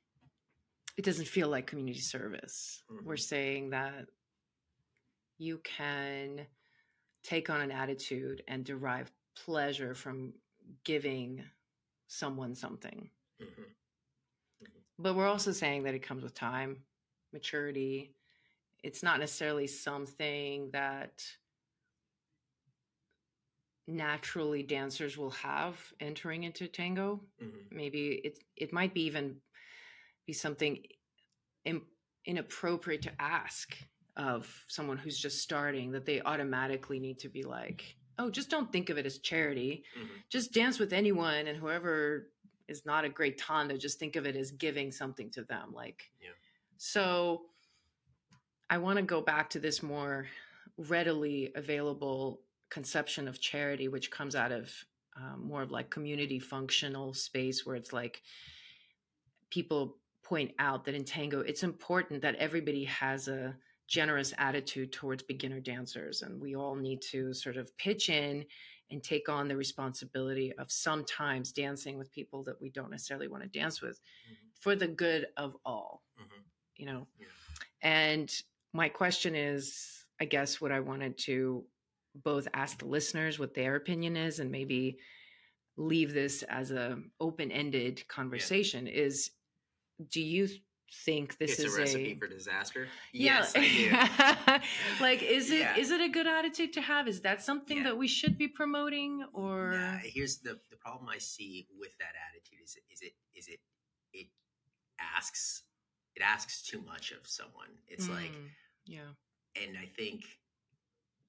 it 0.97 1.05
doesn't 1.05 1.27
feel 1.27 1.47
like 1.47 1.67
community 1.67 1.99
service 1.99 2.83
mm-hmm. 2.91 3.05
we're 3.05 3.17
saying 3.17 3.69
that 3.69 4.05
you 5.37 5.59
can 5.63 6.45
take 7.23 7.49
on 7.49 7.61
an 7.61 7.71
attitude 7.71 8.43
and 8.47 8.63
derive 8.63 9.11
pleasure 9.35 9.95
from 9.95 10.33
giving 10.83 11.43
someone 12.07 12.53
something 12.53 13.09
mm-hmm. 13.41 13.61
Mm-hmm. 13.61 14.79
but 14.99 15.15
we're 15.15 15.27
also 15.27 15.51
saying 15.51 15.83
that 15.83 15.95
it 15.95 16.03
comes 16.03 16.23
with 16.23 16.35
time 16.35 16.83
maturity 17.31 18.13
it's 18.83 19.01
not 19.01 19.19
necessarily 19.19 19.65
something 19.65 20.69
that 20.73 21.23
naturally 23.87 24.63
dancers 24.63 25.17
will 25.17 25.31
have 25.31 25.77
entering 25.99 26.43
into 26.43 26.67
tango. 26.67 27.21
Mm-hmm. 27.41 27.75
Maybe 27.75 28.21
it 28.23 28.39
it 28.55 28.71
might 28.73 28.93
be 28.93 29.01
even 29.03 29.37
be 30.25 30.33
something 30.33 30.81
in, 31.65 31.81
inappropriate 32.25 33.01
to 33.03 33.11
ask 33.21 33.75
of 34.15 34.47
someone 34.67 34.97
who's 34.97 35.17
just 35.19 35.41
starting 35.41 35.91
that 35.91 36.05
they 36.05 36.21
automatically 36.21 36.99
need 36.99 37.19
to 37.19 37.29
be 37.29 37.43
like, 37.43 37.95
oh, 38.19 38.29
just 38.29 38.49
don't 38.49 38.71
think 38.71 38.89
of 38.89 38.97
it 38.97 39.05
as 39.05 39.17
charity. 39.19 39.83
Mhm. 39.99 40.07
Just 40.29 40.53
dance 40.53 40.79
with 40.79 40.93
anyone 40.93 41.47
and 41.47 41.57
whoever 41.57 42.29
is 42.69 42.85
not 42.85 43.03
a 43.03 43.09
great 43.09 43.37
tanda, 43.37 43.77
just 43.77 43.99
think 43.99 44.15
of 44.15 44.25
it 44.25 44.35
as 44.37 44.51
giving 44.51 44.91
something 44.91 45.29
to 45.31 45.43
them. 45.43 45.73
Like, 45.73 46.09
Yeah. 46.21 46.29
so 46.77 47.49
I 48.69 48.77
want 48.77 48.97
to 48.97 49.03
go 49.03 49.19
back 49.19 49.49
to 49.51 49.59
this 49.59 49.83
more 49.83 50.29
readily 50.77 51.51
available 51.55 52.41
conception 52.73 53.27
of 53.27 53.39
charity, 53.39 53.87
which 53.87 54.09
comes 54.09 54.35
out 54.35 54.51
of 54.51 54.73
um, 55.15 55.47
more 55.47 55.61
of 55.61 55.69
like 55.69 55.91
community 55.91 56.39
functional 56.39 57.13
space 57.13 57.67
where 57.67 57.75
it's 57.75 57.93
like 57.93 58.23
people 59.51 59.97
point 60.23 60.51
out 60.57 60.83
that 60.85 60.95
in 60.95 61.03
tango, 61.05 61.41
it's 61.41 61.61
important 61.61 62.19
that 62.23 62.33
everybody 62.35 62.83
has 62.85 63.27
a 63.27 63.55
generous 63.87 64.33
attitude 64.39 64.91
towards 64.91 65.21
beginner 65.21 65.59
dancers. 65.59 66.23
And 66.23 66.41
we 66.41 66.55
all 66.55 66.75
need 66.75 66.99
to 67.11 67.31
sort 67.33 67.57
of 67.57 67.77
pitch 67.77 68.09
in 68.09 68.43
and 68.89 69.03
take 69.03 69.29
on 69.29 69.47
the 69.47 69.55
responsibility 69.55 70.51
of 70.57 70.71
sometimes 70.71 71.51
dancing 71.51 71.99
with 71.99 72.11
people 72.11 72.43
that 72.45 72.59
we 72.59 72.71
don't 72.71 72.89
necessarily 72.89 73.27
want 73.27 73.43
to 73.43 73.59
dance 73.59 73.81
with 73.81 73.99
Mhm. 73.99 74.35
for 74.59 74.75
the 74.75 74.87
good 74.87 75.27
of 75.37 75.55
all, 75.63 76.01
Mhm. 76.19 76.43
you 76.77 76.85
know? 76.87 77.07
Yeah. 77.19 77.27
And 77.81 78.43
my 78.71 78.89
question 78.89 79.35
is, 79.35 80.05
I 80.19 80.25
guess, 80.25 80.59
what 80.59 80.71
I 80.71 80.79
wanted 80.79 81.17
to 81.29 81.67
both 82.15 82.47
ask 82.53 82.79
the 82.79 82.85
listeners 82.85 83.39
what 83.39 83.53
their 83.53 83.75
opinion 83.75 84.15
is 84.17 84.39
and 84.39 84.51
maybe 84.51 84.97
leave 85.77 86.13
this 86.13 86.43
as 86.43 86.71
a 86.71 86.99
open-ended 87.19 88.07
conversation 88.07 88.85
is 88.87 89.31
do 90.11 90.21
you 90.21 90.47
think 91.05 91.37
this 91.39 91.51
it's 91.57 91.59
is 91.61 91.75
a 91.75 91.79
recipe 91.81 92.15
for 92.19 92.27
disaster. 92.27 92.87
yeah. 93.13 93.39
Yes, 93.39 93.53
I 93.55 94.59
do. 94.59 95.03
like 95.03 95.23
is 95.23 95.49
it 95.49 95.65
is 95.77 95.89
Yeah. 95.89 95.95
it 95.95 96.01
a 96.01 96.09
good 96.09 96.27
attitude 96.27 96.73
to 96.73 96.81
have 96.81 97.07
is 97.07 97.21
that 97.21 97.41
something 97.41 97.77
Yeah. 97.77 97.83
that 97.85 97.97
we 97.97 98.07
should 98.07 98.37
be 98.37 98.47
promoting 98.47 99.25
or 99.33 99.71
Nah, 99.71 99.97
here's 100.03 100.37
the 100.39 100.59
the 100.69 100.77
problem 100.77 101.09
I 101.09 101.17
see 101.17 101.67
with 101.79 101.97
that 101.97 102.13
attitude 102.29 102.59
is 102.63 102.77
is 102.91 103.01
it 103.01 103.13
is 103.35 103.47
it 103.47 103.59
it 104.13 104.27
asks 104.99 105.63
it 106.15 106.21
asks 106.21 106.61
too 106.61 106.81
much 106.83 107.11
of 107.11 107.25
someone. 107.27 107.69
It's 107.87 108.07
like 108.09 108.31
Mm, 108.31 108.49
yeah 108.85 109.09
and 109.55 109.77
I 109.77 109.85
think 109.97 110.21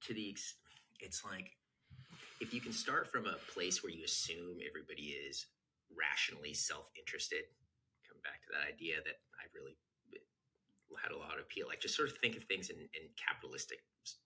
to 0.02 0.12
the 0.12 0.28
ex- 0.30 0.56
it's 1.00 1.24
like 1.24 1.52
if 2.40 2.52
you 2.52 2.60
can 2.60 2.72
start 2.72 3.10
from 3.10 3.26
a 3.26 3.36
place 3.52 3.82
where 3.82 3.92
you 3.92 4.04
assume 4.04 4.58
everybody 4.68 5.14
is 5.14 5.46
rationally 5.94 6.54
self-interested, 6.54 7.44
come 8.08 8.18
back 8.22 8.42
to 8.42 8.50
that 8.52 8.66
idea 8.66 8.96
that 9.04 9.18
I 9.38 9.46
really 9.54 9.76
had 11.02 11.12
a 11.12 11.18
lot 11.18 11.34
of 11.34 11.44
appeal. 11.44 11.66
Like 11.66 11.80
just 11.80 11.96
sort 11.96 12.08
of 12.08 12.16
think 12.18 12.36
of 12.36 12.44
things 12.44 12.70
in, 12.70 12.76
in 12.76 13.10
capitalistic 13.18 13.78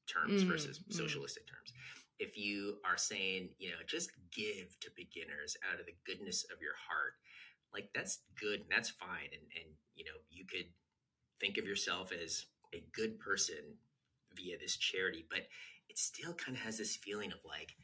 terms 0.08 0.42
Mm, 0.42 0.48
versus 0.48 0.80
mm. 0.80 0.92
socialistic 0.92 1.46
terms. 1.46 1.72
If 2.18 2.36
you 2.36 2.78
are 2.84 2.96
saying, 2.96 3.50
you 3.58 3.70
know, 3.70 3.80
just 3.86 4.10
give 4.34 4.74
to 4.80 4.90
beginners 4.96 5.56
out 5.70 5.78
of 5.78 5.86
the 5.86 5.94
goodness 6.04 6.44
of 6.52 6.60
your 6.60 6.74
heart, 6.74 7.14
like 7.72 7.90
that's 7.94 8.20
good 8.40 8.60
and 8.60 8.70
that's 8.70 8.90
fine. 8.90 9.30
And 9.32 9.46
and 9.54 9.68
you 9.94 10.04
know, 10.04 10.18
you 10.30 10.44
could 10.44 10.66
think 11.40 11.58
of 11.58 11.64
yourself 11.64 12.10
as 12.12 12.46
a 12.74 12.82
good 12.92 13.20
person 13.20 13.78
via 14.34 14.58
this 14.58 14.76
charity, 14.76 15.24
but 15.30 15.46
it 15.88 15.98
still 15.98 16.34
kind 16.34 16.56
of 16.56 16.62
has 16.64 16.78
this 16.78 16.96
feeling 16.96 17.32
of 17.32 17.38
like 17.44 17.74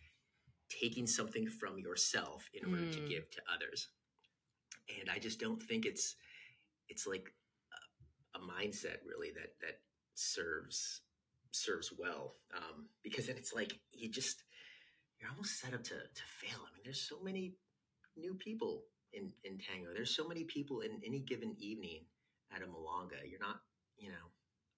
taking 0.68 1.06
something 1.06 1.46
from 1.46 1.78
yourself 1.78 2.48
in 2.54 2.64
order 2.64 2.84
to 2.86 3.00
Mm. 3.00 3.08
give 3.08 3.30
to 3.30 3.42
others. 3.52 3.88
And 5.00 5.10
I 5.10 5.18
just 5.18 5.40
don't 5.40 5.62
think 5.62 5.86
it's 5.86 6.16
it's 6.88 7.06
like 7.06 7.32
a, 8.34 8.38
a 8.38 8.40
mindset 8.40 8.98
really 9.06 9.30
that 9.32 9.54
that 9.60 9.80
serves 10.14 11.02
serves 11.52 11.92
well 11.98 12.36
um, 12.56 12.88
because 13.02 13.26
then 13.26 13.36
it's 13.36 13.54
like 13.54 13.78
you 13.92 14.10
just 14.10 14.42
you're 15.20 15.30
almost 15.30 15.60
set 15.60 15.74
up 15.74 15.82
to 15.84 15.94
to 15.94 16.22
fail. 16.40 16.58
I 16.60 16.74
mean, 16.74 16.82
there's 16.84 17.08
so 17.08 17.20
many 17.22 17.54
new 18.16 18.34
people 18.34 18.84
in 19.12 19.32
in 19.44 19.58
tango. 19.58 19.92
There's 19.94 20.14
so 20.14 20.26
many 20.28 20.44
people 20.44 20.80
in 20.80 21.00
any 21.06 21.20
given 21.20 21.54
evening 21.58 22.04
at 22.54 22.62
a 22.62 22.66
milonga. 22.66 23.18
You're 23.28 23.40
not, 23.40 23.60
you 23.96 24.10
know, 24.10 24.26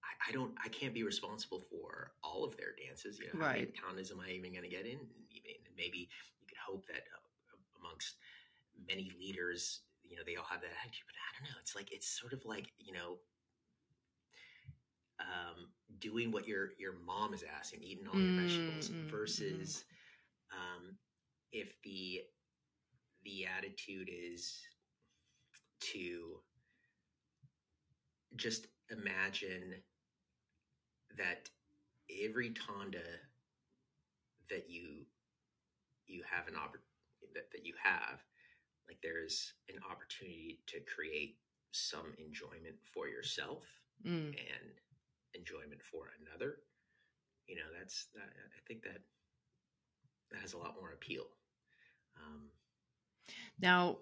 I, 0.07 0.29
I 0.29 0.31
don't, 0.33 0.53
I 0.63 0.69
can't 0.69 0.93
be 0.93 1.03
responsible 1.03 1.61
for 1.69 2.11
all 2.23 2.43
of 2.45 2.55
their 2.57 2.73
dances. 2.77 3.19
You 3.19 3.27
know, 3.27 3.33
how 3.39 3.51
many 3.51 3.67
Right. 3.67 3.73
tandas 3.75 4.11
am 4.11 4.19
I 4.21 4.31
even 4.31 4.51
going 4.51 4.63
to 4.63 4.69
get 4.69 4.85
in? 4.85 4.99
And 4.99 5.73
maybe 5.77 6.09
you 6.39 6.47
could 6.47 6.57
hope 6.65 6.87
that 6.87 7.03
uh, 7.13 7.57
amongst 7.79 8.15
many 8.87 9.11
leaders, 9.19 9.81
you 10.03 10.15
know, 10.15 10.23
they 10.25 10.35
all 10.35 10.45
have 10.49 10.61
that 10.61 10.71
attitude. 10.83 11.05
But 11.07 11.15
I 11.19 11.29
don't 11.39 11.51
know. 11.51 11.59
It's 11.61 11.75
like 11.75 11.91
it's 11.91 12.07
sort 12.07 12.33
of 12.33 12.45
like 12.45 12.71
you 12.79 12.93
know. 12.93 13.19
Um, 15.19 15.69
doing 15.99 16.31
what 16.31 16.47
your 16.47 16.69
your 16.77 16.93
mom 17.05 17.33
is 17.33 17.43
asking, 17.59 17.81
eating 17.81 18.07
all 18.07 18.21
your 18.21 18.33
Mm, 18.33 18.35
vegetables, 18.35 18.89
mm, 18.89 19.07
mm. 19.07 19.09
versus 19.11 19.83
um, 20.53 20.95
if 21.51 21.73
the 21.83 22.21
the 23.23 23.45
attitude 23.45 24.09
is 24.11 24.61
to 25.93 26.39
just 28.35 28.67
imagine 28.91 29.75
that 31.17 31.49
every 32.23 32.51
tanda 32.53 33.03
that 34.49 34.69
you 34.69 35.05
you 36.07 36.23
have 36.29 36.47
an 36.47 36.53
oppor- 36.53 36.83
that, 37.33 37.51
that 37.51 37.65
you 37.65 37.73
have 37.83 38.19
like 38.87 38.97
there's 39.03 39.53
an 39.69 39.75
opportunity 39.91 40.59
to 40.67 40.79
create 40.81 41.37
some 41.71 42.13
enjoyment 42.17 42.75
for 42.93 43.07
yourself 43.07 43.63
Mm. 44.05 44.27
and 44.29 44.69
enjoyment 45.33 45.81
for 45.81 46.11
another 46.21 46.57
you 47.47 47.55
know 47.55 47.63
that's 47.77 48.05
that, 48.13 48.29
i 48.55 48.59
think 48.67 48.83
that 48.83 48.99
that 50.31 50.39
has 50.39 50.53
a 50.53 50.57
lot 50.57 50.75
more 50.79 50.91
appeal 50.91 51.23
um, 52.17 52.43
Now, 53.59 53.97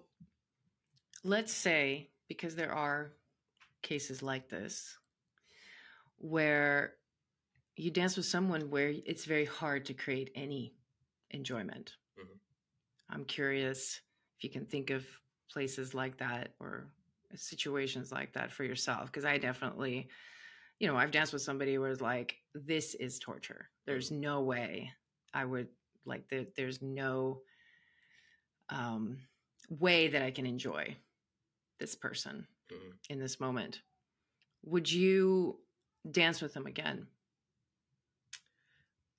let's 1.24 1.52
say, 1.52 2.10
because 2.28 2.54
there 2.56 2.72
are 2.72 3.12
cases 3.82 4.22
like 4.22 4.48
this, 4.48 4.96
where 6.18 6.98
you 7.76 7.90
dance 7.90 8.16
with 8.16 8.26
someone 8.26 8.70
where 8.70 8.90
it's 8.90 9.24
very 9.26 9.46
hard 9.46 9.86
to 9.86 9.94
create 9.94 10.30
any 10.34 10.76
enjoyment. 11.30 11.96
Mhm. 12.16 12.40
I'm 13.08 13.24
curious 13.24 14.00
if 14.38 14.44
you 14.44 14.50
can 14.50 14.66
think 14.66 14.90
of 14.90 15.06
places 15.50 15.94
like 15.94 16.18
that 16.18 16.54
or 16.60 16.92
situations 17.34 18.12
like 18.12 18.32
that 18.34 18.52
for 18.52 18.64
yourself, 18.64 19.06
because 19.06 19.24
I 19.24 19.38
definitely, 19.38 20.10
you 20.80 20.88
know, 20.88 20.96
I've 20.96 21.12
danced 21.12 21.34
with 21.34 21.42
somebody 21.42 21.78
where 21.78 21.90
it's 21.90 22.02
like, 22.02 22.38
this 22.54 22.94
is 22.94 23.18
torture. 23.18 23.70
There's 23.86 24.10
no 24.10 24.42
way 24.42 24.92
I 25.34 25.44
would 25.44 25.70
like, 26.06 26.28
there, 26.28 26.46
there's 26.56 26.82
no 26.82 27.42
um, 28.68 29.18
way 29.68 30.08
that 30.08 30.22
I 30.22 30.30
can 30.30 30.46
enjoy 30.46 30.96
this 31.78 31.94
person 31.94 32.48
Mhm. 32.70 32.98
in 33.10 33.18
this 33.20 33.40
moment. 33.40 33.82
Would 34.64 34.90
you 34.90 35.60
dance 36.10 36.40
with 36.40 36.54
them 36.54 36.66
again? 36.66 37.06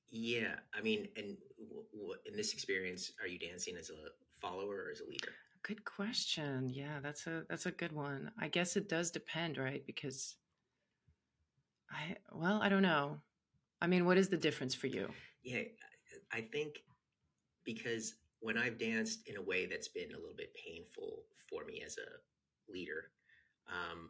yeah 0.10 0.56
i 0.74 0.82
mean 0.82 1.08
and 1.18 1.36
w- 1.60 1.84
w- 1.94 2.16
in 2.26 2.36
this 2.36 2.54
experience 2.54 3.12
are 3.22 3.28
you 3.28 3.38
dancing 3.38 3.76
as 3.76 3.90
a 3.90 4.10
follower 4.40 4.86
or 4.86 4.92
as 4.92 5.02
a 5.02 5.06
leader 5.06 5.34
Good 5.64 5.84
question. 5.84 6.70
Yeah, 6.70 7.00
that's 7.02 7.28
a 7.28 7.44
that's 7.50 7.66
a 7.66 7.72
good 7.72 7.92
one. 7.92 8.32
I 8.40 8.48
guess 8.48 8.78
it 8.78 8.88
does 8.88 9.12
depend, 9.12 9.58
right? 9.58 9.86
Because 9.86 10.38
I 11.92 12.16
well, 12.32 12.62
I 12.62 12.70
don't 12.70 12.82
know. 12.84 13.18
I 13.82 13.88
mean, 13.88 14.06
what 14.06 14.18
is 14.18 14.30
the 14.30 14.38
difference 14.38 14.74
for 14.74 14.88
you? 14.88 15.10
Yeah, 15.44 15.64
I 16.32 16.42
think 16.42 16.80
because 17.66 18.16
when 18.40 18.58
I've 18.58 18.78
danced 18.78 19.28
in 19.28 19.36
a 19.36 19.42
way 19.42 19.66
that's 19.66 19.90
been 19.90 20.12
a 20.14 20.18
little 20.18 20.38
bit 20.38 20.54
painful 20.56 21.24
for 21.50 21.66
me 21.66 21.84
as 21.86 21.98
a 21.98 22.72
leader, 22.72 23.12
um, 23.68 24.10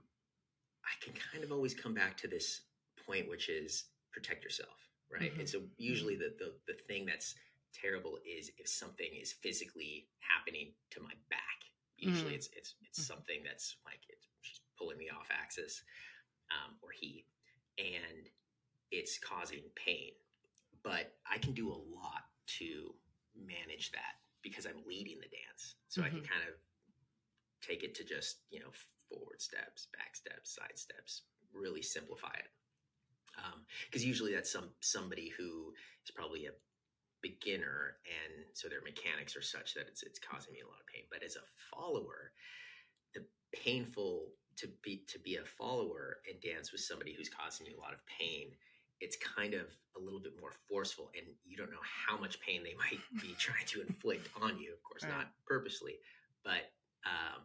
I 0.86 1.04
can 1.04 1.13
kind 1.32 1.44
of 1.44 1.52
always 1.52 1.74
come 1.74 1.96
back 1.96 2.18
to 2.18 2.28
this 2.28 2.62
point, 3.08 3.30
which 3.30 3.50
is 3.50 3.86
protect 4.12 4.43
yourself, 4.43 4.89
right? 5.12 5.34
Mhm. 5.34 5.39
And 5.39 5.50
so 5.50 5.62
usually 5.78 6.15
the, 6.15 6.36
the 6.38 6.54
the 6.67 6.74
thing 6.88 7.06
that's 7.06 7.36
terrible 7.74 8.20
is 8.26 8.52
if 8.58 8.67
something 8.67 9.10
is 9.22 9.34
physically 9.34 10.08
happening 10.20 10.74
to 10.91 11.02
my 11.02 11.13
back. 11.30 11.60
Usually 11.98 12.34
Mm. 12.34 12.36
it's 12.38 12.50
it's 12.54 12.76
it's 12.82 13.00
Mhm. 13.00 13.04
something 13.08 13.43
that's 13.43 13.78
like 13.86 14.02
it's 14.10 14.28
she's 14.41 14.62
pulling 14.78 14.98
me 14.98 15.10
off 15.10 15.28
axis, 15.32 15.84
um, 16.52 16.78
or 16.82 16.91
he, 16.91 17.26
and 17.78 18.30
it's 18.91 19.17
causing 19.20 19.63
pain 19.76 20.13
but 20.84 21.17
I 21.30 21.38
can 21.38 21.54
do 21.54 21.70
a 21.70 21.76
lot 21.76 22.24
to 22.60 22.93
manage 23.36 23.91
that 23.91 24.15
because 24.41 24.65
I'm 24.65 24.82
leading 24.88 25.17
the 25.20 25.28
dance. 25.28 25.76
So 25.89 26.02
I 26.02 26.10
can 26.10 26.22
kind 26.24 26.43
of 26.48 26.56
take 27.62 27.84
it 27.84 27.96
to 27.96 28.04
just, 28.04 28.38
you 28.50 28.60
know, 28.60 28.72
forward 29.10 29.41
steps, 29.41 29.88
back 29.98 30.15
steps, 30.15 30.56
side 30.56 30.78
steps, 30.78 31.24
really 31.54 31.82
simplify 31.82 32.34
it. 32.36 32.50
Because 33.86 34.06
usually 34.06 34.34
that's 34.34 34.52
some 34.52 34.69
somebody 34.80 35.32
who 35.38 35.73
is 36.06 36.12
probably 36.12 36.45
a 36.45 36.52
beginner 37.21 37.97
and 38.06 38.45
so 38.54 38.67
their 38.69 38.82
mechanics 38.82 39.36
are 39.36 39.41
such 39.41 39.73
that 39.73 39.88
it's 39.88 40.04
it's 40.04 40.19
causing 40.19 40.54
me 40.54 40.60
a 40.62 40.67
lot 40.67 40.80
of 40.80 40.88
pain. 40.88 41.04
But 41.12 41.23
as 41.23 41.36
a 41.36 41.45
follower 41.76 42.32
the 43.13 43.26
painful 43.54 44.34
to 44.58 44.67
be 44.84 45.04
to 45.08 45.19
be 45.19 45.36
a 45.36 45.45
follower 45.45 46.17
and 46.30 46.39
dance 46.41 46.71
with 46.71 46.82
somebody 46.82 47.13
who's 47.13 47.30
causing 47.30 47.65
you 47.65 47.78
a 47.78 47.82
lot 47.82 47.93
of 47.93 48.00
pain 48.06 48.52
it's 49.00 49.17
kind 49.17 49.54
of 49.54 49.67
a 49.95 50.00
little 50.00 50.19
bit 50.19 50.34
more 50.39 50.54
forceful 50.67 51.12
and 51.15 51.26
you 51.45 51.56
don't 51.56 51.71
know 51.71 51.86
how 52.08 52.17
much 52.17 52.39
pain 52.41 52.62
they 52.63 52.73
might 52.78 53.00
be 53.21 53.36
trying 53.38 53.65
to 53.65 53.82
inflict 53.82 54.28
on 54.41 54.58
you 54.60 54.73
of 54.73 54.84
course 54.84 55.04
right. 55.04 55.12
not 55.12 55.28
purposely. 55.45 55.95
But 56.43 56.71
um, 57.06 57.43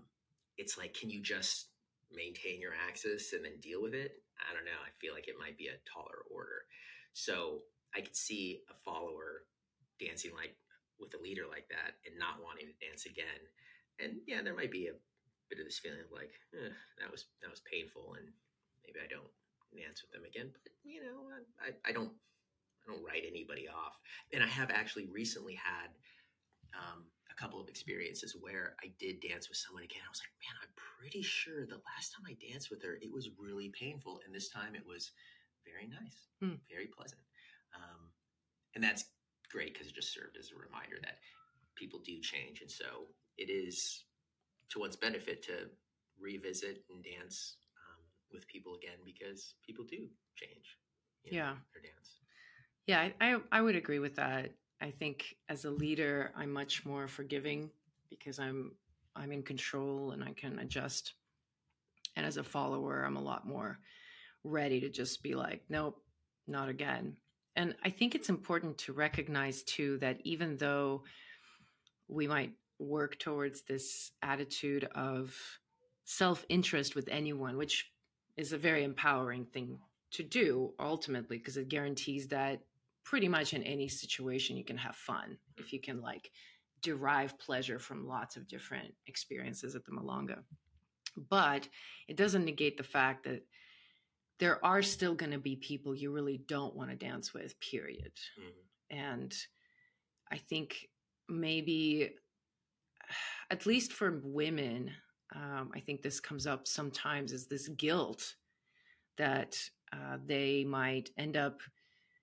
it's 0.58 0.78
like 0.78 0.94
can 0.94 1.10
you 1.10 1.20
just 1.20 1.68
maintain 2.14 2.60
your 2.60 2.72
axis 2.88 3.32
and 3.32 3.44
then 3.44 3.52
deal 3.60 3.82
with 3.82 3.94
it 3.94 4.22
i 4.40 4.54
don't 4.54 4.64
know 4.64 4.80
i 4.84 4.92
feel 5.00 5.12
like 5.12 5.28
it 5.28 5.40
might 5.40 5.58
be 5.58 5.68
a 5.68 5.82
taller 5.88 6.24
order 6.32 6.64
so 7.12 7.60
i 7.94 8.00
could 8.00 8.16
see 8.16 8.62
a 8.70 8.74
follower 8.84 9.44
dancing 10.00 10.32
like 10.34 10.56
with 11.02 11.18
a 11.18 11.22
leader 11.22 11.50
like 11.50 11.66
that 11.66 11.98
and 12.06 12.14
not 12.14 12.38
wanting 12.38 12.70
to 12.70 12.76
dance 12.78 13.06
again. 13.06 13.42
And 13.98 14.22
yeah, 14.24 14.40
there 14.46 14.54
might 14.54 14.70
be 14.70 14.86
a 14.86 14.96
bit 15.50 15.58
of 15.58 15.66
this 15.66 15.82
feeling 15.82 16.00
of 16.00 16.14
like 16.14 16.30
eh, 16.54 16.72
that 17.02 17.10
was 17.10 17.26
that 17.42 17.50
was 17.50 17.60
painful, 17.66 18.14
and 18.16 18.30
maybe 18.86 19.02
I 19.02 19.10
don't 19.10 19.28
dance 19.74 20.00
with 20.00 20.14
them 20.14 20.24
again. 20.24 20.54
But 20.54 20.72
you 20.86 21.02
know, 21.02 21.26
I, 21.58 21.74
I 21.82 21.92
don't 21.92 22.14
I 22.14 22.84
don't 22.86 23.04
write 23.04 23.26
anybody 23.26 23.66
off. 23.66 23.98
And 24.32 24.42
I 24.42 24.48
have 24.48 24.70
actually 24.70 25.10
recently 25.10 25.58
had 25.58 25.90
um, 26.72 27.04
couple 27.42 27.60
of 27.60 27.68
experiences 27.68 28.36
where 28.38 28.76
I 28.84 28.94
did 29.02 29.18
dance 29.18 29.48
with 29.48 29.58
someone 29.58 29.82
again. 29.82 30.06
I 30.06 30.10
was 30.14 30.22
like, 30.22 30.38
man, 30.46 30.54
I'm 30.62 30.74
pretty 30.78 31.22
sure 31.22 31.66
the 31.66 31.82
last 31.90 32.14
time 32.14 32.22
I 32.30 32.38
danced 32.38 32.70
with 32.70 32.82
her, 32.86 33.02
it 33.02 33.10
was 33.10 33.34
really 33.36 33.74
painful, 33.74 34.20
and 34.24 34.32
this 34.32 34.48
time 34.48 34.76
it 34.78 34.86
was 34.86 35.10
very 35.66 35.90
nice, 35.90 36.30
mm. 36.38 36.58
very 36.70 36.86
pleasant. 36.86 37.20
Um, 37.74 38.14
and 38.74 38.84
that's 38.84 39.10
great 39.50 39.74
because 39.74 39.88
it 39.88 39.94
just 39.94 40.14
served 40.14 40.36
as 40.38 40.50
a 40.54 40.56
reminder 40.56 40.96
that 41.02 41.18
people 41.74 41.98
do 42.04 42.20
change. 42.20 42.60
And 42.60 42.70
so 42.70 43.10
it 43.38 43.50
is 43.50 44.04
to 44.70 44.78
one's 44.78 44.96
benefit 44.96 45.42
to 45.44 45.66
revisit 46.20 46.84
and 46.90 47.02
dance 47.02 47.56
um, 47.74 48.02
with 48.32 48.46
people 48.46 48.76
again 48.76 48.98
because 49.04 49.54
people 49.66 49.84
do 49.84 50.06
change. 50.36 50.78
You 51.24 51.32
know, 51.32 51.38
yeah. 51.38 51.54
Their 51.74 51.82
dance. 51.82 52.18
Yeah, 52.86 53.00
I, 53.00 53.12
I, 53.20 53.58
I 53.58 53.60
would 53.60 53.76
agree 53.76 53.98
with 53.98 54.16
that. 54.16 54.54
I 54.82 54.90
think 54.90 55.36
as 55.48 55.64
a 55.64 55.70
leader, 55.70 56.32
I'm 56.36 56.52
much 56.52 56.84
more 56.84 57.06
forgiving 57.06 57.70
because 58.10 58.38
I'm 58.40 58.72
I'm 59.14 59.30
in 59.30 59.42
control 59.42 60.10
and 60.10 60.24
I 60.24 60.32
can 60.32 60.58
adjust. 60.58 61.14
And 62.16 62.26
as 62.26 62.36
a 62.36 62.42
follower, 62.42 63.04
I'm 63.04 63.16
a 63.16 63.22
lot 63.22 63.46
more 63.46 63.78
ready 64.42 64.80
to 64.80 64.88
just 64.88 65.22
be 65.22 65.34
like, 65.34 65.62
nope, 65.68 66.02
not 66.48 66.68
again. 66.68 67.16
And 67.54 67.76
I 67.84 67.90
think 67.90 68.14
it's 68.14 68.28
important 68.28 68.78
to 68.78 68.92
recognize 68.92 69.62
too 69.62 69.98
that 69.98 70.20
even 70.24 70.56
though 70.56 71.04
we 72.08 72.26
might 72.26 72.52
work 72.78 73.18
towards 73.18 73.62
this 73.62 74.10
attitude 74.22 74.88
of 74.94 75.36
self 76.04 76.44
interest 76.48 76.96
with 76.96 77.08
anyone, 77.08 77.56
which 77.56 77.92
is 78.36 78.52
a 78.52 78.58
very 78.58 78.82
empowering 78.82 79.44
thing 79.44 79.78
to 80.12 80.22
do 80.24 80.72
ultimately, 80.80 81.38
because 81.38 81.56
it 81.56 81.68
guarantees 81.68 82.28
that 82.28 82.62
pretty 83.04 83.28
much 83.28 83.54
in 83.54 83.62
any 83.62 83.88
situation 83.88 84.56
you 84.56 84.64
can 84.64 84.76
have 84.76 84.96
fun 84.96 85.36
if 85.56 85.72
you 85.72 85.80
can 85.80 86.00
like 86.00 86.30
derive 86.82 87.38
pleasure 87.38 87.78
from 87.78 88.06
lots 88.06 88.36
of 88.36 88.48
different 88.48 88.92
experiences 89.06 89.74
at 89.74 89.84
the 89.84 89.92
Milonga. 89.92 90.38
But 91.28 91.68
it 92.08 92.16
doesn't 92.16 92.44
negate 92.44 92.76
the 92.76 92.82
fact 92.82 93.24
that 93.24 93.42
there 94.38 94.64
are 94.64 94.82
still 94.82 95.14
going 95.14 95.32
to 95.32 95.38
be 95.38 95.56
people 95.56 95.94
you 95.94 96.10
really 96.10 96.42
don't 96.48 96.74
want 96.74 96.90
to 96.90 96.96
dance 96.96 97.32
with, 97.32 97.58
period. 97.60 98.12
Mm-hmm. 98.40 98.98
And 98.98 99.34
I 100.30 100.38
think 100.38 100.88
maybe, 101.28 102.10
at 103.50 103.66
least 103.66 103.92
for 103.92 104.20
women, 104.24 104.90
um, 105.34 105.70
I 105.74 105.80
think 105.80 106.02
this 106.02 106.18
comes 106.18 106.46
up 106.46 106.66
sometimes 106.66 107.32
is 107.32 107.46
this 107.46 107.68
guilt 107.68 108.34
that 109.18 109.56
uh, 109.92 110.16
they 110.26 110.64
might 110.64 111.10
end 111.18 111.36
up 111.36 111.60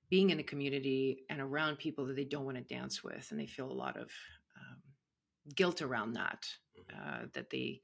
being 0.10 0.32
in 0.32 0.40
a 0.40 0.44
community 0.44 1.26
and 1.30 1.40
around 1.40 1.78
people 1.78 2.06
that 2.06 2.16
they 2.16 2.24
don't 2.24 2.46
want 2.46 2.58
to 2.58 2.64
dance 2.64 3.04
with, 3.04 3.28
and 3.32 3.40
they 3.40 3.46
feel 3.46 3.72
a 3.72 3.74
lot 3.74 3.96
of 3.96 4.10
um, 4.58 4.82
guilt 5.56 5.82
around 5.82 6.14
that, 6.14 6.46
mm-hmm. 6.78 7.24
uh, 7.24 7.26
that 7.34 7.50
they 7.50 7.82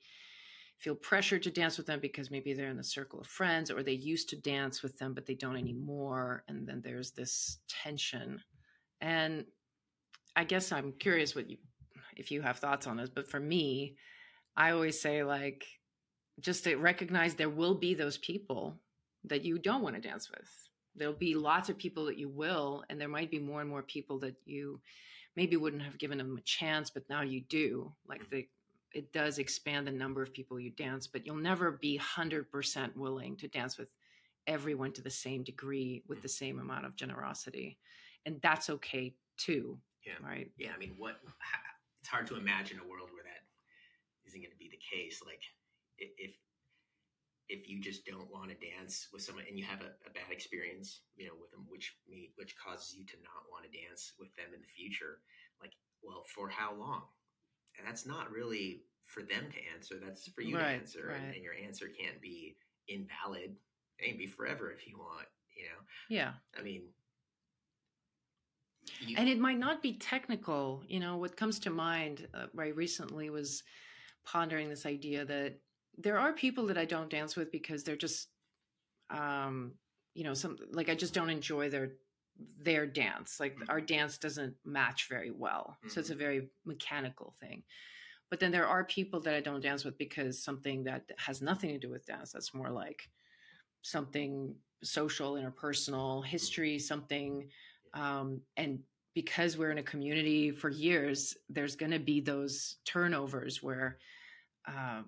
feel 0.79 0.95
pressured 0.95 1.43
to 1.43 1.51
dance 1.51 1.77
with 1.77 1.87
them 1.87 1.99
because 1.99 2.29
maybe 2.29 2.53
they're 2.53 2.69
in 2.69 2.77
the 2.77 2.83
circle 2.83 3.19
of 3.19 3.27
friends 3.27 3.71
or 3.71 3.81
they 3.81 3.93
used 3.93 4.29
to 4.29 4.35
dance 4.41 4.83
with 4.83 4.97
them 4.97 5.13
but 5.13 5.25
they 5.25 5.33
don't 5.33 5.57
anymore 5.57 6.43
and 6.47 6.67
then 6.67 6.81
there's 6.83 7.11
this 7.11 7.59
tension 7.69 8.39
and 9.01 9.45
i 10.35 10.43
guess 10.43 10.71
i'm 10.71 10.93
curious 10.99 11.35
what 11.35 11.49
you 11.49 11.57
if 12.17 12.29
you 12.29 12.41
have 12.41 12.59
thoughts 12.59 12.87
on 12.87 12.97
this 12.97 13.09
but 13.09 13.27
for 13.27 13.39
me 13.39 13.95
i 14.57 14.71
always 14.71 14.99
say 14.99 15.23
like 15.23 15.65
just 16.41 16.65
to 16.65 16.75
recognize 16.75 17.35
there 17.35 17.49
will 17.49 17.75
be 17.75 17.93
those 17.93 18.17
people 18.17 18.77
that 19.23 19.45
you 19.45 19.57
don't 19.57 19.81
want 19.81 19.95
to 19.95 20.01
dance 20.01 20.29
with 20.29 20.64
there'll 20.95 21.13
be 21.13 21.35
lots 21.35 21.69
of 21.69 21.77
people 21.77 22.05
that 22.05 22.17
you 22.17 22.29
will 22.29 22.83
and 22.89 22.99
there 22.99 23.07
might 23.07 23.31
be 23.31 23.39
more 23.39 23.61
and 23.61 23.69
more 23.69 23.83
people 23.83 24.19
that 24.19 24.35
you 24.45 24.79
maybe 25.35 25.57
wouldn't 25.57 25.83
have 25.83 25.97
given 25.97 26.17
them 26.17 26.37
a 26.37 26.41
chance 26.41 26.89
but 26.89 27.09
now 27.09 27.21
you 27.21 27.41
do 27.41 27.91
like 28.07 28.29
the 28.29 28.47
it 28.95 29.11
does 29.11 29.37
expand 29.39 29.85
the 29.85 29.91
number 29.91 30.23
of 30.23 30.33
people 30.33 30.57
you 30.57 30.71
dance, 30.71 31.05
but 31.05 31.25
you'll 31.25 31.35
never 31.35 31.71
be 31.71 31.99
100% 31.99 32.95
willing 32.95 33.35
to 33.35 33.47
dance 33.49 33.77
with 33.77 33.89
everyone 34.47 34.93
to 34.93 35.01
the 35.01 35.09
same 35.09 35.43
degree 35.43 36.01
with 36.07 36.21
the 36.21 36.29
mm. 36.29 36.37
same 36.39 36.59
amount 36.59 36.85
of 36.85 36.95
generosity. 36.95 37.77
And 38.25 38.39
that's 38.41 38.69
okay 38.69 39.13
too. 39.37 39.77
Yeah. 40.05 40.25
Right. 40.25 40.49
Yeah. 40.57 40.71
I 40.73 40.77
mean, 40.79 40.95
what 40.97 41.17
it's 41.99 42.09
hard 42.09 42.25
to 42.27 42.37
imagine 42.37 42.79
a 42.79 42.89
world 42.89 43.09
where 43.11 43.23
that 43.23 43.43
isn't 44.27 44.39
going 44.39 44.51
to 44.51 44.57
be 44.57 44.69
the 44.69 44.79
case. 44.95 45.21
Like 45.25 45.41
if, 45.97 46.31
if 47.47 47.69
you 47.69 47.81
just 47.81 48.05
don't 48.05 48.31
want 48.31 48.49
to 48.49 48.57
dance 48.57 49.07
with 49.13 49.21
someone 49.21 49.45
and 49.47 49.57
you 49.57 49.65
have 49.65 49.81
a, 49.81 49.93
a 50.07 50.11
bad 50.13 50.31
experience, 50.31 51.01
you 51.15 51.27
know, 51.27 51.37
with 51.39 51.51
them, 51.51 51.65
which 51.69 51.95
me, 52.09 52.31
which 52.35 52.55
causes 52.57 52.95
you 52.97 53.05
to 53.05 53.17
not 53.21 53.45
want 53.51 53.65
to 53.65 53.77
dance 53.77 54.13
with 54.19 54.33
them 54.35 54.47
in 54.53 54.61
the 54.61 54.73
future, 54.75 55.21
like, 55.61 55.73
well, 56.01 56.23
for 56.33 56.49
how 56.49 56.73
long? 56.73 57.03
and 57.77 57.87
that's 57.87 58.05
not 58.05 58.31
really 58.31 58.81
for 59.05 59.21
them 59.21 59.45
to 59.51 59.57
answer. 59.75 59.95
That's 60.03 60.27
for 60.29 60.41
you 60.41 60.57
right, 60.57 60.63
to 60.63 60.79
answer, 60.79 61.07
right. 61.07 61.17
and, 61.17 61.33
and, 61.35 61.43
your 61.43 61.53
answer 61.53 61.87
can't 61.87 62.21
be 62.21 62.55
invalid. 62.87 63.55
It 63.99 64.09
can 64.09 64.17
be 64.17 64.27
forever 64.27 64.71
if 64.71 64.87
you 64.87 64.97
want. 64.97 65.27
You 65.55 65.65
know. 65.65 65.81
Yeah. 66.09 66.31
I 66.57 66.63
mean. 66.63 66.83
You, 68.99 69.15
and 69.17 69.27
it 69.27 69.39
might 69.39 69.57
not 69.57 69.81
be 69.81 69.93
technical. 69.93 70.83
You 70.87 70.99
know, 70.99 71.17
what 71.17 71.37
comes 71.37 71.59
to 71.59 71.69
mind 71.69 72.27
uh, 72.33 72.47
right 72.53 72.75
recently 72.75 73.29
was 73.29 73.63
pondering 74.25 74.69
this 74.69 74.85
idea 74.85 75.25
that 75.25 75.59
there 75.97 76.17
are 76.17 76.33
people 76.33 76.67
that 76.67 76.77
I 76.77 76.85
don't 76.85 77.09
dance 77.09 77.35
with 77.35 77.51
because 77.51 77.83
they're 77.83 77.95
just, 77.95 78.29
um, 79.09 79.73
you 80.13 80.23
know, 80.23 80.33
some 80.33 80.57
like 80.71 80.89
I 80.89 80.95
just 80.95 81.13
don't 81.13 81.29
enjoy 81.29 81.69
their 81.69 81.93
their 82.61 82.85
dance. 82.85 83.39
Like 83.39 83.53
mm-hmm. 83.55 83.69
our 83.69 83.81
dance 83.81 84.17
doesn't 84.17 84.55
match 84.65 85.07
very 85.09 85.31
well. 85.31 85.77
Mm-hmm. 85.79 85.89
So 85.89 85.99
it's 85.99 86.09
a 86.09 86.13
mm-hmm. 86.13 86.19
very 86.19 86.49
mechanical 86.65 87.35
thing. 87.39 87.63
But 88.29 88.39
then 88.39 88.51
there 88.51 88.67
are 88.67 88.83
people 88.83 89.21
that 89.21 89.35
I 89.35 89.39
don't 89.39 89.61
dance 89.61 89.85
with 89.85 89.97
because 89.97 90.43
something 90.43 90.83
that 90.85 91.03
has 91.17 91.41
nothing 91.41 91.69
to 91.69 91.77
do 91.77 91.89
with 91.89 92.05
dance. 92.05 92.31
That's 92.31 92.53
more 92.53 92.71
like 92.71 93.09
something 93.83 94.55
social, 94.83 95.33
interpersonal, 95.33 96.25
history, 96.25 96.79
something. 96.79 97.47
Um, 97.93 98.41
and 98.57 98.79
because 99.13 99.57
we're 99.57 99.71
in 99.71 99.77
a 99.77 99.83
community 99.83 100.51
for 100.51 100.69
years, 100.69 101.37
there's 101.49 101.75
going 101.75 101.91
to 101.91 101.99
be 101.99 102.19
those 102.19 102.77
turnovers 102.83 103.63
where, 103.63 103.97
uh, 104.67 105.03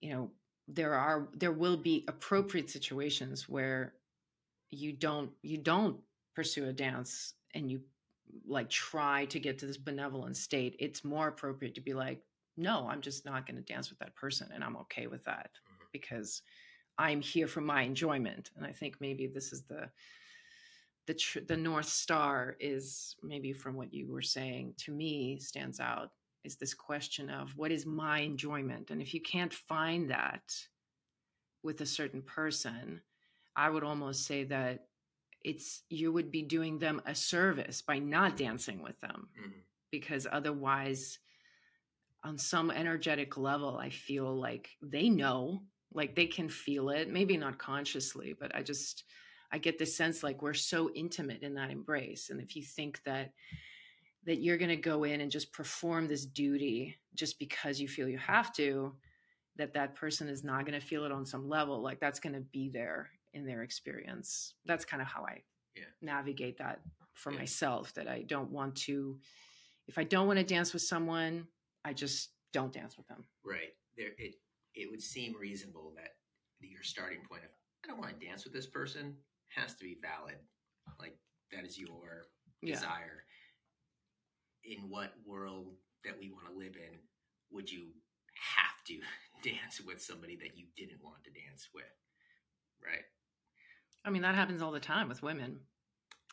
you 0.00 0.10
know, 0.12 0.30
there 0.68 0.94
are 0.94 1.28
there 1.34 1.52
will 1.52 1.76
be 1.76 2.04
appropriate 2.08 2.70
situations 2.70 3.48
where 3.48 3.94
you 4.70 4.92
don't 4.92 5.30
you 5.42 5.58
don't 5.58 5.98
pursue 6.34 6.68
a 6.68 6.72
dance 6.72 7.34
and 7.54 7.70
you 7.70 7.80
like 8.46 8.70
try 8.70 9.24
to 9.26 9.40
get 9.40 9.58
to 9.58 9.66
this 9.66 9.76
benevolent 9.76 10.36
state, 10.36 10.76
it's 10.78 11.04
more 11.04 11.28
appropriate 11.28 11.74
to 11.74 11.80
be 11.80 11.94
like, 11.94 12.22
no, 12.56 12.88
I'm 12.88 13.00
just 13.00 13.24
not 13.24 13.46
going 13.46 13.56
to 13.56 13.72
dance 13.72 13.90
with 13.90 13.98
that 14.00 14.14
person. 14.14 14.48
And 14.54 14.62
I'm 14.62 14.76
okay 14.78 15.06
with 15.06 15.24
that 15.24 15.50
mm-hmm. 15.54 15.84
because 15.92 16.42
I'm 16.98 17.20
here 17.20 17.46
for 17.46 17.60
my 17.60 17.82
enjoyment. 17.82 18.50
And 18.56 18.66
I 18.66 18.72
think 18.72 19.00
maybe 19.00 19.26
this 19.26 19.52
is 19.52 19.62
the, 19.62 19.88
the, 21.06 21.14
tr- 21.14 21.40
the 21.46 21.56
North 21.56 21.88
Star 21.88 22.56
is 22.60 23.16
maybe 23.22 23.52
from 23.52 23.74
what 23.74 23.92
you 23.92 24.10
were 24.10 24.22
saying 24.22 24.74
to 24.78 24.92
me 24.92 25.38
stands 25.38 25.80
out 25.80 26.10
is 26.44 26.56
this 26.56 26.74
question 26.74 27.30
of 27.30 27.56
what 27.56 27.70
is 27.70 27.86
my 27.86 28.20
enjoyment? 28.20 28.90
And 28.90 29.00
if 29.00 29.14
you 29.14 29.20
can't 29.20 29.52
find 29.52 30.10
that 30.10 30.42
with 31.62 31.80
a 31.80 31.86
certain 31.86 32.22
person, 32.22 33.00
I 33.56 33.68
would 33.68 33.84
almost 33.84 34.24
say 34.24 34.44
that 34.44 34.86
it's 35.42 35.82
you 35.88 36.12
would 36.12 36.30
be 36.30 36.42
doing 36.42 36.78
them 36.78 37.00
a 37.06 37.14
service 37.14 37.82
by 37.82 37.98
not 37.98 38.36
dancing 38.36 38.82
with 38.82 39.00
them 39.00 39.28
mm-hmm. 39.38 39.58
because 39.90 40.26
otherwise 40.30 41.18
on 42.22 42.36
some 42.36 42.70
energetic 42.70 43.38
level 43.38 43.78
i 43.78 43.88
feel 43.88 44.38
like 44.38 44.68
they 44.82 45.08
know 45.08 45.62
like 45.94 46.14
they 46.14 46.26
can 46.26 46.50
feel 46.50 46.90
it 46.90 47.10
maybe 47.10 47.38
not 47.38 47.56
consciously 47.56 48.36
but 48.38 48.54
i 48.54 48.62
just 48.62 49.04
I 49.52 49.58
get 49.58 49.78
the 49.78 49.86
sense 49.86 50.22
like 50.22 50.42
we're 50.42 50.54
so 50.54 50.90
intimate 50.94 51.42
in 51.42 51.54
that 51.54 51.70
embrace. 51.70 52.30
And 52.30 52.40
if 52.40 52.54
you 52.54 52.62
think 52.62 53.02
that 53.04 53.32
that 54.24 54.40
you're 54.40 54.58
going 54.58 54.68
to 54.70 54.76
go 54.76 55.04
in 55.04 55.20
and 55.20 55.30
just 55.30 55.52
perform 55.52 56.06
this 56.06 56.26
duty 56.26 56.98
just 57.14 57.38
because 57.38 57.80
you 57.80 57.88
feel 57.88 58.08
you 58.08 58.18
have 58.18 58.52
to, 58.54 58.94
that 59.56 59.74
that 59.74 59.94
person 59.94 60.28
is 60.28 60.44
not 60.44 60.66
going 60.66 60.78
to 60.78 60.86
feel 60.86 61.04
it 61.04 61.12
on 61.12 61.24
some 61.26 61.48
level, 61.48 61.82
like 61.82 62.00
that's 62.00 62.20
going 62.20 62.34
to 62.34 62.40
be 62.40 62.68
there 62.68 63.10
in 63.32 63.46
their 63.46 63.62
experience. 63.62 64.54
That's 64.66 64.84
kind 64.84 65.00
of 65.02 65.08
how 65.08 65.24
I 65.24 65.42
Yeah. 65.74 65.84
navigate 66.02 66.58
that 66.58 66.80
for 67.14 67.32
Yeah. 67.32 67.38
myself. 67.38 67.94
That 67.94 68.08
I 68.08 68.22
don't 68.22 68.50
want 68.50 68.76
to, 68.86 69.20
if 69.86 69.98
I 69.98 70.04
don't 70.04 70.26
want 70.26 70.38
to 70.38 70.44
dance 70.44 70.72
with 70.72 70.82
someone, 70.82 71.48
I 71.84 71.92
just 71.94 72.30
don't 72.52 72.72
dance 72.72 72.96
with 72.96 73.06
them. 73.06 73.24
Right. 73.44 73.74
There 73.96 74.12
it 74.18 74.34
it 74.74 74.88
would 74.90 75.02
seem 75.02 75.34
reasonable 75.36 75.92
that 75.96 76.16
your 76.60 76.82
starting 76.82 77.24
point 77.24 77.44
of 77.44 77.50
I 77.84 77.88
don't 77.88 77.98
want 77.98 78.18
to 78.18 78.26
dance 78.26 78.44
with 78.44 78.52
this 78.52 78.66
person 78.66 79.16
has 79.48 79.74
to 79.76 79.84
be 79.84 79.98
valid. 80.00 80.36
Like 80.98 81.18
that 81.52 81.64
is 81.64 81.78
your 81.78 82.28
Yeah. 82.62 82.74
desire. 82.74 83.24
In 84.70 84.88
what 84.88 85.12
world 85.26 85.66
that 86.04 86.14
we 86.18 86.30
want 86.30 86.46
to 86.50 86.56
live 86.58 86.76
in 86.76 86.98
would 87.50 87.70
you 87.70 87.88
have 88.34 88.84
to 88.86 89.00
dance 89.48 89.80
with 89.84 90.00
somebody 90.00 90.36
that 90.36 90.56
you 90.56 90.66
didn't 90.76 91.02
want 91.02 91.22
to 91.24 91.30
dance 91.30 91.68
with? 91.74 91.84
Right. 92.82 93.04
I 94.04 94.10
mean, 94.10 94.22
that 94.22 94.34
happens 94.36 94.62
all 94.62 94.70
the 94.72 94.80
time 94.80 95.08
with 95.08 95.22
women. 95.22 95.58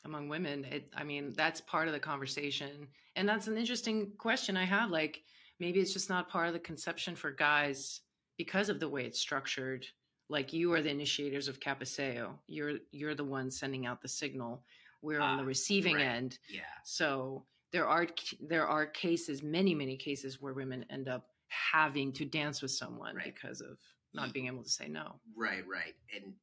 Among 0.05 0.29
women, 0.29 0.63
it 0.65 0.89
I 0.95 1.03
mean, 1.03 1.33
that's 1.35 1.59
part 1.61 1.87
of 1.87 1.93
the 1.93 1.99
conversation. 1.99 2.87
And 3.15 3.27
that's 3.27 3.47
an 3.47 3.57
interesting 3.57 4.11
question 4.17 4.55
I 4.55 4.63
have. 4.63 4.91
Like, 4.91 5.23
maybe 5.59 5.79
it's 5.79 5.91
just 5.91 6.07
not 6.07 6.29
part 6.29 6.47
of 6.47 6.53
the 6.53 6.59
conception 6.59 7.15
for 7.15 7.31
guys 7.31 8.01
because 8.37 8.69
of 8.69 8.79
the 8.79 8.87
way 8.87 9.03
it's 9.05 9.19
structured. 9.19 9.85
Like 10.29 10.53
you 10.53 10.71
are 10.73 10.81
the 10.81 10.91
initiators 10.91 11.47
of 11.47 11.59
Cabeceo. 11.59 12.33
You're 12.47 12.75
you're 12.91 13.15
the 13.15 13.23
one 13.25 13.49
sending 13.49 13.85
out 13.87 14.01
the 14.01 14.07
signal. 14.07 14.63
We're 15.01 15.19
on 15.19 15.37
the 15.37 15.43
Ah, 15.43 15.47
receiving 15.47 15.95
right. 15.95 16.05
end. 16.05 16.37
Yeah. 16.49 16.61
So 16.83 17.43
there 17.73 17.87
are 17.87 18.07
there 18.41 18.67
are 18.67 18.85
cases, 18.85 19.43
many 19.43 19.75
many 19.75 19.97
cases, 19.97 20.41
where 20.41 20.53
women 20.53 20.85
end 20.89 21.07
up 21.07 21.27
having 21.49 22.11
to 22.13 22.25
dance 22.25 22.61
with 22.61 22.71
someone 22.71 23.15
Right. 23.15 23.33
because 23.33 23.61
of 23.61 23.77
not 24.13 24.33
being 24.33 24.47
able 24.47 24.63
to 24.63 24.69
say 24.69 24.87
no. 24.87 25.19
Right, 25.35 25.63
right. 25.67 25.93
And 26.15 26.33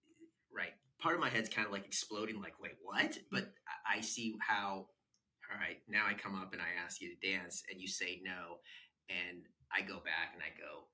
right. 0.54 0.72
Part 1.00 1.14
of 1.14 1.20
my 1.20 1.28
head's 1.28 1.48
kind 1.48 1.66
of 1.66 1.72
like 1.72 1.84
exploding, 1.84 2.40
like, 2.40 2.54
wait, 2.60 2.76
what? 2.82 3.18
But 3.30 3.52
I 3.86 4.00
see 4.00 4.34
how, 4.40 4.86
all 5.50 5.58
right, 5.60 5.78
now 5.88 6.04
I 6.08 6.14
come 6.14 6.34
up 6.40 6.52
and 6.52 6.62
I 6.62 6.66
ask 6.84 7.00
you 7.02 7.10
to 7.14 7.16
dance 7.32 7.62
and 7.70 7.80
you 7.80 7.88
say 7.88 8.20
no. 8.24 8.58
And 9.10 9.42
I 9.72 9.82
go 9.82 9.96
back 9.96 10.34
and 10.34 10.42
I 10.42 10.52
go, 10.58 10.86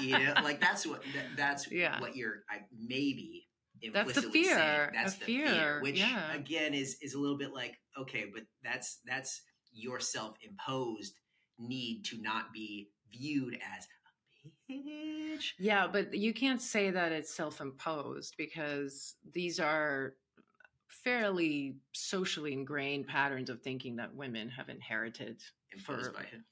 you 0.02 0.18
know, 0.18 0.34
like 0.42 0.60
that's 0.60 0.86
what, 0.86 1.02
that, 1.14 1.36
that's 1.36 1.70
Yeah. 1.70 2.00
what 2.00 2.16
you're, 2.16 2.44
I 2.50 2.60
maybe 2.78 3.46
That's 3.92 4.12
the 4.14 4.20
saying. 4.22 4.32
fear, 4.32 4.92
That's 4.94 5.14
the 5.16 5.24
fear, 5.24 5.80
which 5.82 5.98
yeah. 5.98 6.32
again 6.34 6.74
is, 6.74 6.96
is 7.02 7.14
a 7.14 7.18
little 7.18 7.38
bit 7.38 7.52
like, 7.52 7.78
okay, 7.98 8.26
but 8.32 8.42
that's, 8.62 9.00
that's 9.06 9.42
your 9.72 10.00
self-imposed 10.00 11.14
need 11.58 12.04
to 12.06 12.20
not 12.20 12.52
be 12.52 12.90
viewed 13.10 13.54
as 13.54 13.86
a 13.86 14.72
bitch. 14.72 15.52
Yeah, 15.58 15.86
but 15.86 16.14
you 16.14 16.32
can't 16.34 16.60
say 16.60 16.90
that 16.90 17.12
it's 17.12 17.34
self 17.34 17.60
imposed 17.60 18.34
because 18.38 19.14
these 19.32 19.60
are 19.60 20.14
fairly 20.88 21.76
socially 21.92 22.52
ingrained 22.52 23.06
patterns 23.06 23.50
of 23.50 23.60
thinking 23.62 23.96
that 23.96 24.14
women 24.14 24.48
have 24.50 24.68
inherited 24.68 25.40
imposed 25.72 26.06
For- 26.06 26.12
by 26.12 26.24
him. 26.24 26.44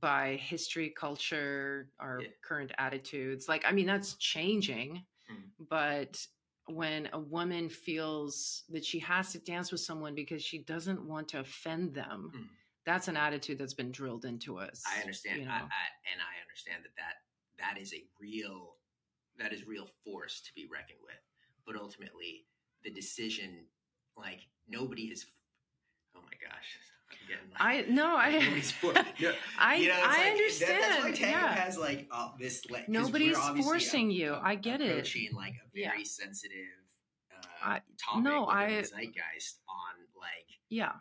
by 0.00 0.36
history, 0.36 0.90
culture, 0.98 1.88
our 2.00 2.20
Yeah. 2.22 2.28
current 2.42 2.72
attitudes. 2.78 3.46
Like, 3.48 3.64
I 3.66 3.72
mean, 3.72 3.86
that's 3.86 4.14
changing, 4.14 5.04
Mhm. 5.30 5.50
but 5.68 6.26
when 6.68 7.08
a 7.12 7.18
woman 7.18 7.68
feels 7.68 8.64
that 8.70 8.84
she 8.84 8.98
has 9.00 9.32
to 9.32 9.38
dance 9.40 9.72
with 9.72 9.80
someone 9.80 10.14
because 10.14 10.42
she 10.42 10.58
doesn't 10.64 11.02
want 11.06 11.28
to 11.28 11.40
offend 11.40 11.94
them, 11.94 12.30
Mhm. 12.34 12.48
that's 12.84 13.08
an 13.08 13.16
attitude 13.16 13.58
that's 13.58 13.74
been 13.74 13.90
drilled 13.90 14.24
into 14.24 14.58
us. 14.58 14.82
I 14.86 15.00
understand, 15.00 15.42
you 15.42 15.48
I, 15.48 15.58
know? 15.58 15.64
I, 15.64 16.10
and 16.12 16.20
I 16.20 16.40
understand 16.40 16.84
that, 16.84 16.94
that 16.96 17.16
that 17.58 17.78
is 17.80 17.92
a 17.94 18.04
real 18.20 18.76
that 19.38 19.52
is 19.52 19.66
real 19.66 19.86
force 20.04 20.42
to 20.42 20.52
be 20.54 20.66
reckoned 20.66 20.98
with. 21.02 21.16
But 21.64 21.76
ultimately, 21.76 22.46
the 22.82 22.90
decision, 22.90 23.66
like 24.16 24.40
nobody 24.68 25.08
has. 25.08 25.24
Oh 26.14 26.20
my 26.20 26.36
gosh, 26.46 26.78
I'm 27.60 27.76
like, 27.76 27.86
I 27.86 27.90
no, 27.90 28.16
I 28.16 28.32
nobody's 28.38 28.70
for, 28.72 28.92
no, 29.20 29.32
I 29.58 29.74
you 29.76 29.88
know, 29.88 29.94
I 29.94 30.06
like, 30.06 30.16
that- 30.16 30.30
understand. 30.32 30.82
that's 30.82 31.04
why 31.04 31.10
Tango 31.12 31.38
yeah. 31.38 31.54
has 31.54 31.78
like 31.78 32.08
uh, 32.10 32.28
this. 32.38 32.62
Like, 32.70 32.88
Nobody's 32.88 33.36
forcing 33.36 34.10
a- 34.10 34.14
you. 34.14 34.32
a- 34.34 34.40
I 34.42 34.54
get 34.54 34.80
it. 34.80 35.08
like 35.34 35.52
a 35.54 35.78
Yeah. 35.78 35.90
very 35.90 36.04
sensitive 36.04 36.56
uh, 37.32 37.46
I- 37.62 37.80
topic 38.02 38.24
no, 38.24 38.46
I- 38.46 38.82
zeitgeist 38.82 39.60
on 39.68 39.94
like 40.20 40.48
yeah, 40.68 40.92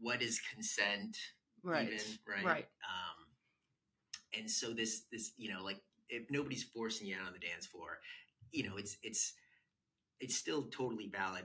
what 0.00 0.22
is 0.22 0.40
consent 0.54 1.16
right, 1.62 1.86
even, 1.92 1.98
right? 2.28 2.44
right. 2.44 2.66
Um, 2.88 3.26
and 4.38 4.50
so 4.50 4.72
this, 4.72 5.02
this, 5.10 5.32
you 5.36 5.52
know, 5.52 5.62
like 5.64 5.80
if 6.08 6.30
nobody's 6.30 6.62
forcing 6.64 7.06
you 7.08 7.16
out 7.20 7.26
on 7.26 7.32
the 7.32 7.38
dance 7.44 7.66
floor, 7.66 7.98
you 8.52 8.68
know, 8.68 8.76
it's 8.76 8.96
it's 9.02 9.32
it's 10.20 10.36
still 10.36 10.64
totally 10.70 11.08
valid 11.08 11.44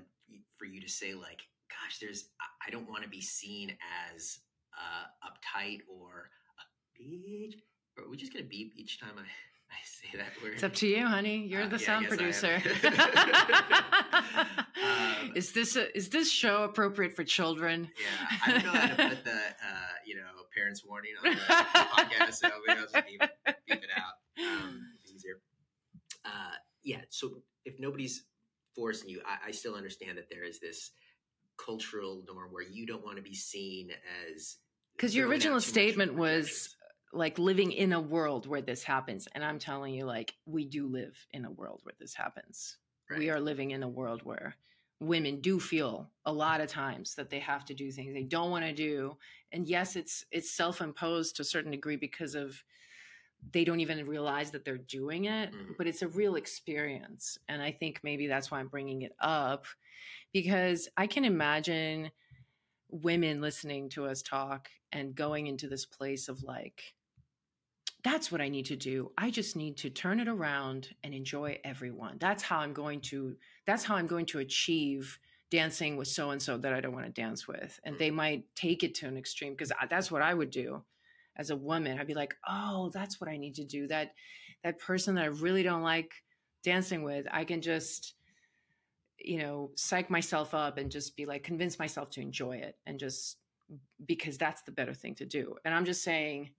for 0.58 0.66
you 0.66 0.82
to 0.82 0.88
say 0.90 1.14
like, 1.14 1.42
gosh, 1.70 2.00
there's, 2.00 2.30
I- 2.68 2.72
don't 2.72 2.90
want 2.90 3.04
to 3.04 3.10
be 3.10 3.22
seen 3.22 3.76
as 4.14 4.40
uh, 4.74 5.28
uptight 5.30 5.80
or 5.88 6.30
a 6.60 7.02
bitch. 7.02 7.54
Are 7.98 8.10
we 8.10 8.18
just 8.18 8.34
gonna 8.34 8.46
beep 8.46 8.74
each 8.76 9.00
time 9.00 9.12
I, 9.18 9.22
I 9.72 9.78
say 9.86 10.18
that 10.18 10.42
word? 10.44 10.54
It's 10.56 10.64
up 10.64 10.74
to 10.76 10.88
you, 10.88 11.06
honey. 11.06 11.46
You're 11.48 11.64
Uh, 11.64 11.68
the 11.68 11.78
yeah, 11.78 11.86
sound 11.86 12.08
producer. 12.08 12.62
Um, 14.78 15.32
is 15.36 15.52
this 15.54 15.76
a, 15.78 15.96
is 15.98 16.10
this 16.10 16.30
show 16.30 16.64
appropriate 16.64 17.16
for 17.16 17.24
children? 17.24 17.90
Yeah, 17.98 18.38
I 18.46 18.52
don't 18.52 18.64
know 18.66 18.72
how 18.80 18.88
to 18.88 19.10
put 19.10 19.24
the 19.24 19.32
uh, 19.32 19.94
you 20.06 20.16
know 20.16 20.22
parents 20.56 20.84
warning 20.86 21.12
on 21.24 21.32
the 21.32 21.38
podcast, 21.40 22.34
so 22.36 22.50
maybe 22.68 22.80
I'll 22.80 22.86
just 22.86 22.94
beep, 23.08 23.22
beep 23.68 23.84
it 23.84 23.90
out. 23.96 24.44
Um, 24.46 24.82
easier. 25.06 25.40
Uh, 26.26 26.56
yeah. 26.84 27.02
So 27.10 27.42
if 27.64 27.80
nobody's 27.80 28.26
forcing 28.76 29.10
you, 29.10 29.22
I, 29.26 29.48
I 29.50 29.52
still 29.52 29.76
understand 29.76 30.18
that 30.18 30.30
there 30.30 30.44
is 30.44 30.60
this 30.60 30.92
cultural 31.58 32.24
norm 32.28 32.50
where 32.52 32.64
you 32.64 32.86
don't 32.86 33.04
want 33.04 33.18
to 33.18 33.24
be 33.24 33.36
seen 33.36 33.90
as 34.28 34.58
Because 34.96 35.16
your 35.16 35.28
original 35.28 35.62
statement 35.62 36.16
was 36.16 36.76
uh, 36.82 37.18
like 37.18 37.40
living 37.40 37.72
in 37.72 37.94
a 37.94 38.02
world 38.02 38.48
where 38.48 38.62
this 38.62 38.84
happens, 38.84 39.28
and 39.34 39.44
I'm 39.44 39.60
telling 39.60 39.94
you, 39.94 40.06
like 40.06 40.34
we 40.46 40.66
do 40.66 40.88
live 40.88 41.16
in 41.32 41.46
a 41.46 41.52
world 41.52 41.82
where 41.84 41.96
this 42.00 42.14
happens. 42.14 42.78
We 43.16 43.30
are 43.30 43.40
living 43.40 43.72
in 43.72 43.84
a 43.84 43.88
world 43.88 44.22
where 44.24 44.56
women 45.00 45.42
do 45.42 45.60
feel 45.60 46.10
a 46.26 46.32
lot 46.32 46.62
of 46.62 46.68
times 46.68 47.16
that 47.16 47.30
they 47.30 47.40
have 47.40 47.66
to 47.66 47.74
do 47.74 47.92
things 47.92 48.14
they 48.14 48.24
don't 48.24 48.50
want 48.50 48.64
to 48.64 48.74
do 48.74 49.18
and 49.52 49.68
yes 49.68 49.96
it's 49.96 50.24
it's 50.32 50.56
self-imposed 50.56 51.36
to 51.36 51.42
a 51.42 51.46
certain 51.46 51.72
degree 51.72 51.98
because 51.98 52.34
of 52.34 52.64
they 53.52 53.64
don't 53.64 53.80
even 53.80 54.06
realize 54.08 54.52
that 54.52 54.66
they're 54.66 54.78
doing 54.78 55.26
it 55.26 55.52
Mhm. 55.54 55.78
but 55.78 55.88
it's 55.88 56.02
a 56.02 56.08
real 56.08 56.36
experience 56.36 57.38
and 57.48 57.62
i 57.62 57.72
think 57.72 58.00
maybe 58.04 58.28
that's 58.28 58.50
why 58.52 58.60
i'm 58.60 58.68
bringing 58.68 59.04
it 59.04 59.16
up 59.20 59.66
because 60.34 60.88
i 60.98 61.08
can 61.08 61.24
imagine 61.26 62.12
women 62.90 63.42
listening 63.42 63.90
to 63.90 64.06
us 64.06 64.22
talk 64.22 64.70
and 64.92 65.16
going 65.16 65.48
into 65.48 65.68
this 65.68 65.86
place 65.86 66.28
of 66.28 66.44
like 66.44 66.96
that's 68.04 68.32
what 68.32 68.40
I 68.40 68.50
need 68.50 68.66
to 68.68 68.76
do. 68.76 69.12
I 69.18 69.32
just 69.32 69.56
need 69.56 69.78
to 69.78 69.90
turn 69.90 70.20
it 70.20 70.28
around 70.28 70.90
and 71.04 71.12
enjoy 71.12 71.60
everyone. 71.64 72.18
That's 72.20 72.44
how 72.44 72.60
I'm 72.60 72.72
going 72.72 73.02
to 73.10 73.36
that's 73.66 73.84
how 73.84 73.96
I'm 73.96 74.06
going 74.06 74.28
to 74.28 74.40
achieve 74.40 75.18
dancing 75.50 75.98
with 75.98 76.08
so 76.08 76.30
and 76.30 76.40
so 76.40 76.56
that 76.60 76.72
I 76.72 76.82
don't 76.82 76.94
want 76.94 77.08
to 77.08 77.12
dance 77.12 77.48
with. 77.48 77.80
And 77.84 77.98
they 77.98 78.12
might 78.12 78.46
take 78.56 78.84
it 78.84 78.94
to 78.96 79.08
an 79.08 79.18
extreme 79.18 79.54
because 79.54 79.72
that's 79.90 80.12
what 80.12 80.22
I 80.22 80.36
would 80.36 80.52
do 80.52 80.84
as 81.38 81.50
a 81.50 81.56
woman. 81.56 82.00
I'd 82.00 82.08
be 82.08 82.14
like, 82.14 82.36
"Oh, 82.48 82.90
that's 82.94 83.20
what 83.20 83.30
I 83.30 83.38
need 83.38 83.56
to 83.56 83.64
do. 83.64 83.88
That 83.88 84.14
that 84.64 84.80
person 84.80 85.16
that 85.16 85.24
I 85.24 85.28
really 85.28 85.64
don't 85.64 85.84
like 85.84 86.12
dancing 86.64 87.04
with, 87.04 87.28
I 87.32 87.46
can 87.46 87.62
just 87.62 88.16
you 89.20 89.38
know, 89.40 89.72
psych 89.76 90.10
myself 90.10 90.54
up 90.54 90.78
and 90.78 90.92
just 90.92 91.16
be 91.16 91.26
like 91.26 91.44
convince 91.44 91.80
myself 91.80 92.10
to 92.12 92.22
enjoy 92.22 92.58
it 92.58 92.78
and 92.86 93.00
just 93.00 93.38
because 94.06 94.38
that's 94.38 94.62
the 94.64 94.72
better 94.72 94.94
thing 94.94 95.16
to 95.16 95.26
do." 95.26 95.56
And 95.66 95.74
I'm 95.74 95.86
just 95.86 96.04
saying 96.04 96.52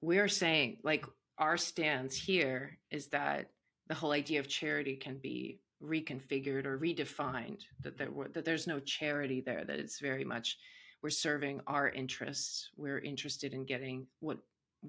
we're 0.00 0.28
saying 0.28 0.78
like 0.84 1.04
our 1.38 1.56
stance 1.56 2.16
here 2.16 2.78
is 2.90 3.08
that 3.08 3.50
the 3.88 3.94
whole 3.94 4.12
idea 4.12 4.40
of 4.40 4.48
charity 4.48 4.96
can 4.96 5.18
be 5.18 5.60
reconfigured 5.82 6.64
or 6.64 6.78
redefined 6.78 7.60
that 7.80 7.98
there 7.98 8.10
were 8.10 8.28
that 8.28 8.44
there's 8.44 8.66
no 8.66 8.80
charity 8.80 9.40
there 9.40 9.64
that 9.64 9.78
it's 9.78 10.00
very 10.00 10.24
much 10.24 10.58
we're 11.02 11.10
serving 11.10 11.60
our 11.66 11.88
interests 11.90 12.70
we're 12.76 13.00
interested 13.00 13.52
in 13.54 13.64
getting 13.64 14.06
what 14.20 14.38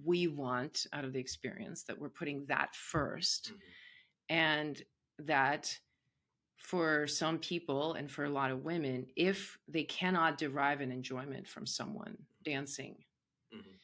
we 0.05 0.28
want 0.28 0.86
out 0.93 1.05
of 1.05 1.14
the 1.14 1.20
experience 1.20 1.84
that 1.84 1.97
we're 1.97 2.10
putting 2.10 2.45
that 2.47 2.76
1st 2.76 3.53
Mhm. 3.53 3.60
and 4.30 4.84
that 5.20 5.80
for 6.58 7.08
some 7.08 7.39
people 7.39 7.93
and 7.93 8.12
for 8.12 8.26
a 8.26 8.30
lot 8.30 8.51
of 8.51 8.64
women 8.64 9.08
if 9.16 9.58
they 9.68 9.84
cannot 9.84 10.38
derive 10.38 10.82
an 10.82 10.91
enjoyment 10.91 11.47
from 11.47 11.66
someone 11.66 12.18
dancing 12.43 13.05
Mhm. 13.53 13.80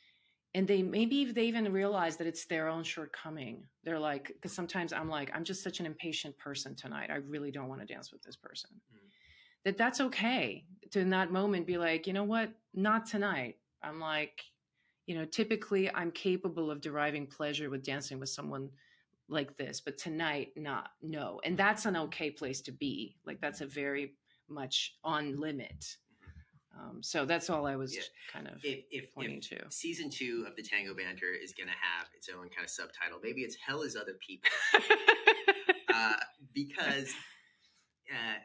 and 0.55 0.67
they 0.67 0.83
maybe 0.83 1.31
they 1.31 1.45
even 1.45 1.71
realize 1.71 2.17
that 2.17 2.27
it's 2.27 2.45
their 2.45 2.67
own 2.67 2.83
shortcoming 2.83 3.67
they're 3.83 3.99
like 3.99 4.27
because 4.27 4.53
sometimes 4.53 4.93
i'm 4.93 5.09
like 5.09 5.31
i'm 5.35 5.43
just 5.43 5.63
such 5.63 5.79
an 5.79 5.85
impatient 5.85 6.37
person 6.37 6.75
tonight 6.75 7.09
i 7.09 7.15
really 7.15 7.51
don't 7.51 7.69
want 7.69 7.81
to 7.81 7.87
dance 7.87 8.11
with 8.11 8.21
this 8.23 8.35
person 8.35 8.81
Mm. 8.93 9.12
That 9.65 9.77
that's 9.77 10.01
okay 10.01 10.65
to 10.91 10.99
in 10.99 11.09
that 11.11 11.31
moment 11.31 11.65
be 11.67 11.77
like 11.77 12.07
you 12.07 12.13
know 12.13 12.23
what? 12.23 12.51
Not 12.73 13.05
tonight. 13.05 13.57
I'm 13.81 13.99
like 13.99 14.41
you 15.05 15.15
know 15.15 15.25
typically 15.25 15.91
i'm 15.93 16.11
capable 16.11 16.71
of 16.71 16.79
deriving 16.79 17.27
pleasure 17.27 17.69
with 17.69 17.83
dancing 17.83 18.21
with 18.21 18.29
someone 18.29 18.69
like 19.27 19.57
this 19.57 19.81
but 19.81 19.97
tonight 19.97 20.49
not 20.55 20.91
no. 21.01 21.41
And 21.43 21.57
that's 21.57 21.85
an 21.85 21.97
okay 21.97 22.29
place 22.31 22.61
to 22.61 22.71
be. 22.71 23.17
Like 23.25 23.41
that's 23.41 23.61
a 23.61 23.65
very 23.65 24.13
much 24.49 24.95
on 25.03 25.37
limit. 25.39 25.97
Um, 26.77 27.03
so 27.03 27.25
that's 27.25 27.49
all 27.49 27.65
i 27.67 27.75
was 27.75 27.93
Yeah. 27.95 28.01
kind 28.31 28.47
of 28.47 28.55
If, 28.63 28.85
if, 28.91 29.13
pointing 29.13 29.37
if 29.39 29.49
to. 29.49 29.65
season 29.69 30.09
two 30.09 30.45
of 30.47 30.55
the 30.55 30.63
Tango 30.63 30.93
Banter 30.95 31.31
is 31.33 31.53
going 31.53 31.67
to 31.67 31.73
have 31.73 32.07
its 32.15 32.29
own 32.29 32.49
kind 32.49 32.63
of 32.63 32.69
subtitle, 32.69 33.19
maybe 33.21 33.41
it's 33.41 33.55
Hell 33.55 33.81
is 33.83 33.95
Other 33.95 34.17
People. 34.25 34.49
uh, 35.93 36.13
because 36.53 37.11
uh, 38.11 38.37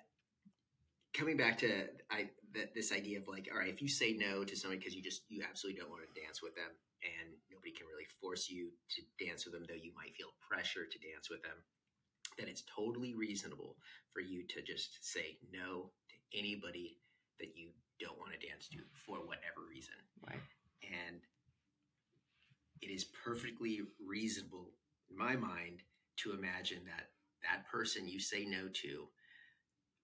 coming 1.19 1.37
back 1.37 1.59
to 1.59 1.91
I, 2.11 2.31
th- 2.55 2.71
this 2.75 2.93
idea 2.93 3.19
of 3.19 3.27
like, 3.27 3.49
all 3.53 3.59
right, 3.59 3.69
if 3.69 3.83
you 3.83 3.89
say 3.89 4.14
no 4.14 4.45
to 4.45 4.57
somebody 4.57 4.79
because 4.79 4.95
you 4.95 5.03
just 5.03 5.23
you 5.29 5.43
absolutely 5.43 5.81
don't 5.81 5.91
want 5.91 6.03
to 6.07 6.21
dance 6.21 6.41
with 6.41 6.55
them, 6.55 6.71
and 7.03 7.35
nobody 7.51 7.73
can 7.75 7.91
really 7.91 8.07
force 8.23 8.49
you 8.49 8.71
to 8.95 9.03
dance 9.19 9.45
with 9.45 9.55
them, 9.55 9.66
though 9.66 9.75
you 9.75 9.91
might 9.99 10.14
feel 10.14 10.31
pressure 10.39 10.87
to 10.87 10.99
dance 11.03 11.29
with 11.29 11.43
them, 11.43 11.59
then 12.39 12.47
it's 12.47 12.62
totally 12.71 13.14
reasonable 13.14 13.77
for 14.14 14.21
you 14.21 14.47
to 14.47 14.62
just 14.62 15.03
say 15.03 15.39
no 15.53 15.91
to 16.07 16.39
anybody 16.39 16.99
that 17.41 17.59
you 17.59 17.71
don't 17.99 18.19
want 18.19 18.33
to 18.33 18.47
dance 18.47 18.69
to 18.69 18.79
for 19.07 19.19
whatever 19.19 19.66
reason. 19.69 19.99
Right. 20.23 20.43
And 20.87 21.19
it 22.81 22.95
is 22.95 23.05
perfectly 23.05 23.81
reasonable 23.99 24.71
in 25.11 25.16
my 25.19 25.35
mind 25.35 25.83
to 26.19 26.33
imagine 26.33 26.83
that 26.87 27.11
that 27.43 27.69
person 27.71 28.07
you 28.07 28.21
say 28.21 28.45
no 28.45 28.69
to 28.69 29.07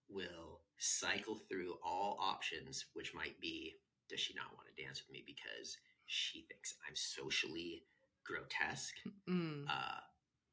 will 0.08 0.63
cycle 0.84 1.38
through 1.48 1.74
all 1.84 2.18
options 2.20 2.86
which 2.94 3.14
might 3.14 3.40
be 3.40 3.74
does 4.08 4.20
she 4.20 4.34
not 4.34 4.52
want 4.54 4.66
to 4.68 4.82
dance 4.82 5.02
with 5.02 5.12
me 5.12 5.24
because 5.26 5.78
she 6.06 6.46
thinks 6.48 6.74
i'm 6.88 6.94
socially 6.96 7.84
grotesque 8.24 8.96
Mm, 9.28 9.64
uh, 9.68 10.00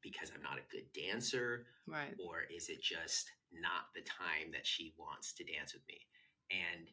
because 0.02 0.30
i'm 0.34 0.42
not 0.42 0.58
a 0.58 0.70
good 0.74 0.86
dancer? 0.94 1.66
Right. 1.86 2.14
Or 2.24 2.42
is 2.54 2.68
it 2.68 2.82
just 2.82 3.30
not 3.52 3.92
the 3.94 4.02
time 4.02 4.52
that 4.52 4.66
she 4.66 4.94
wants 4.98 5.32
to 5.34 5.44
dance 5.44 5.74
with 5.74 5.82
me? 5.88 6.00
And 6.50 6.88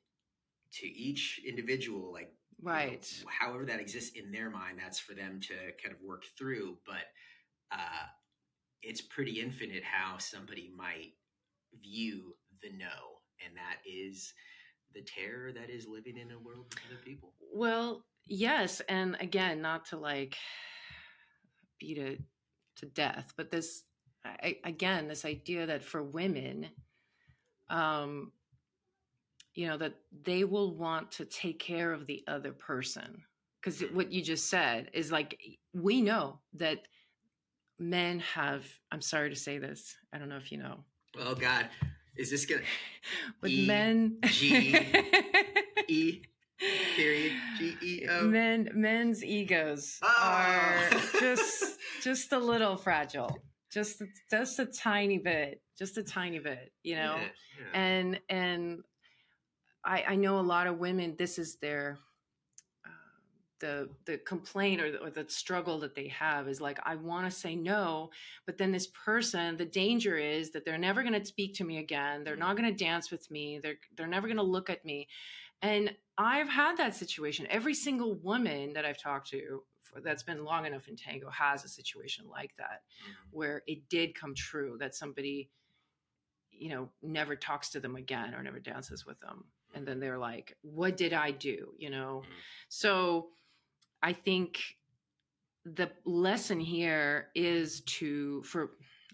to 0.74 0.88
each 0.88 1.42
individual 1.48 2.12
like 2.14 2.32
you 2.60 2.66
know, 2.66 2.72
right. 2.72 3.24
however 3.28 3.66
that 3.66 3.80
exists 3.80 4.12
in 4.16 4.32
their 4.32 4.50
mind 4.50 4.78
that's 4.82 5.00
for 5.00 5.14
them 5.14 5.40
to 5.42 5.54
kind 5.82 5.96
of 5.96 6.02
work 6.06 6.24
through. 6.38 6.78
But 6.86 7.06
uh 7.72 8.06
it's 8.82 9.02
pretty 9.02 9.42
infinite 9.42 9.84
how 9.84 10.18
somebody 10.18 10.72
might 10.76 11.14
view 11.82 12.36
the 12.62 12.70
no 12.78 13.19
and 13.46 13.56
that 13.56 13.78
is 13.86 14.34
the 14.94 15.02
terror 15.02 15.52
that 15.52 15.70
is 15.70 15.88
living 15.88 16.18
in 16.18 16.32
a 16.32 16.40
world 16.40 16.66
with 16.70 16.80
other 16.90 17.02
people 17.04 17.34
Well, 17.54 18.04
yes, 18.28 18.82
and 18.90 19.18
again, 19.20 19.62
not 19.62 19.86
to 19.88 19.98
like 19.98 20.36
beat 21.80 21.98
it 21.98 22.22
to 22.78 22.86
death, 22.88 23.34
but 23.38 23.52
this 23.52 23.84
I, 24.26 24.58
again, 24.66 25.08
this 25.08 25.24
idea 25.24 25.66
that 25.66 25.84
for 25.84 26.04
women, 26.04 26.68
um, 27.70 28.34
you 29.54 29.68
know, 29.68 29.78
that 29.78 29.96
they 30.24 30.44
will 30.44 30.76
want 30.76 31.12
to 31.14 31.26
take 31.26 31.60
care 31.60 31.94
of 31.94 32.06
the 32.06 32.24
other 32.28 32.52
person 32.52 33.24
because 33.62 33.82
what 33.94 34.12
you 34.12 34.22
just 34.22 34.50
said 34.50 34.90
is 34.94 35.12
like 35.12 35.40
we 35.74 36.02
know 36.02 36.40
that 36.54 36.80
men 37.78 38.20
have. 38.20 38.66
I'm 38.92 39.02
sorry 39.02 39.30
to 39.30 39.36
say 39.36 39.58
this. 39.58 39.96
I 40.14 40.18
don't 40.18 40.30
know 40.30 40.38
if 40.38 40.52
you 40.52 40.58
know, 40.58 40.84
oh 41.18 41.36
god 41.36 41.70
is 42.20 42.30
this 42.30 42.46
gonna 42.46 42.62
but 43.42 43.50
E, 43.50 43.66
men. 43.66 44.18
G, 44.26 44.76
e 45.88 46.22
period 46.96 47.32
g 47.58 47.78
e 47.82 48.08
o 48.10 48.24
men 48.28 48.70
men's 48.74 49.24
egos 49.24 49.98
Oh. 50.04 50.14
are 50.22 50.90
just 51.20 51.80
just 52.04 52.34
a 52.34 52.38
little 52.40 52.76
fragile 52.76 53.38
just 53.72 54.04
just 54.30 54.60
a 54.60 54.66
tiny 54.66 55.18
bit 55.20 55.62
just 55.78 55.98
a 55.98 56.04
tiny 56.04 56.40
bit 56.40 56.74
you 56.84 56.96
know 56.96 57.16
Yeah, 57.16 57.28
yeah. 57.60 57.80
and 57.82 58.20
and 58.30 58.80
i 59.86 60.04
i 60.10 60.16
know 60.16 60.40
a 60.40 60.48
lot 60.54 60.68
of 60.68 60.78
women 60.80 61.16
this 61.18 61.40
is 61.40 61.56
their 61.62 61.98
the 63.60 63.90
the 64.06 64.18
complaint 64.20 64.82
or 64.82 64.92
the, 64.92 64.98
or 65.00 65.10
the 65.10 65.26
struggle 65.28 65.80
that 65.80 65.96
they 65.96 66.08
have 66.08 66.48
is 66.48 66.62
like 66.62 66.80
i 66.84 66.96
want 66.96 67.26
to 67.26 67.32
say 67.32 67.56
no 67.56 68.10
but 68.46 68.58
then 68.58 68.72
this 68.72 68.88
person 68.88 69.58
the 69.58 69.66
danger 69.66 70.18
is 70.18 70.52
that 70.52 70.64
they're 70.66 70.78
never 70.78 71.02
going 71.04 71.14
to 71.20 71.26
speak 71.26 71.54
to 71.54 71.64
me 71.64 71.78
again 71.78 72.24
they're 72.24 72.36
not 72.36 72.56
going 72.58 72.68
to 72.70 72.84
dance 72.84 73.12
with 73.12 73.30
me 73.30 73.60
they're 73.62 73.78
they're 73.96 74.08
never 74.08 74.28
going 74.28 74.38
to 74.38 74.44
look 74.44 74.70
at 74.70 74.84
me. 74.86 75.08
And 75.62 75.94
i've 76.18 76.50
had 76.50 76.78
that 76.78 76.96
situation. 76.96 77.48
Every 77.50 77.74
single 77.74 78.16
woman 78.16 78.74
that 78.74 78.86
i've 78.86 78.98
talked 78.98 79.30
to 79.30 79.64
for, 79.84 80.00
that's 80.02 80.24
been 80.24 80.44
long 80.46 80.66
enough 80.66 80.88
in 80.88 80.96
tango 80.96 81.30
has 81.30 81.66
a 81.66 81.68
situation 81.70 82.26
like 82.30 82.56
that 82.58 82.84
Mhm. 83.02 83.14
where 83.32 83.64
it 83.68 83.90
did 83.90 84.16
come 84.16 84.34
true 84.36 84.78
that 84.80 84.96
somebody 84.96 85.50
you 86.52 86.70
know 86.70 86.90
never 87.02 87.36
talks 87.36 87.70
to 87.70 87.80
them 87.80 87.96
again 87.96 88.34
or 88.34 88.44
never 88.44 88.60
dances 88.60 89.06
with 89.06 89.20
them. 89.20 89.46
And 89.76 89.88
then 89.88 90.00
they're 90.00 90.18
like 90.18 90.58
what 90.62 90.98
did 90.98 91.14
i 91.14 91.32
do? 91.32 91.74
you 91.78 91.90
know? 91.90 92.24
Mhm. 92.26 92.32
so 92.70 93.30
i 94.02 94.14
think 94.14 94.60
the 95.66 95.90
lesson 96.06 96.60
here 96.60 97.28
is 97.36 97.82
to 97.82 98.42
for 98.44 98.72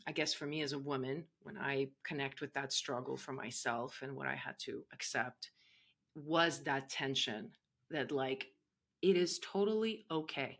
i 0.08 0.12
guess 0.12 0.34
for 0.34 0.46
me 0.46 0.62
as 0.62 0.74
a 0.74 0.80
woman 0.80 1.24
when 1.44 1.58
i 1.58 1.88
connect 2.04 2.42
with 2.42 2.54
that 2.54 2.72
struggle 2.72 3.18
for 3.18 3.34
myself 3.34 4.00
and 4.02 4.16
what 4.16 4.28
i 4.28 4.36
had 4.36 4.58
to 4.60 4.84
accept 4.94 5.52
was 6.16 6.64
that 6.64 6.90
tension 6.90 7.50
that 7.92 8.12
like 8.12 8.48
it 9.02 9.18
is 9.18 9.40
totally 9.40 10.06
okay 10.10 10.60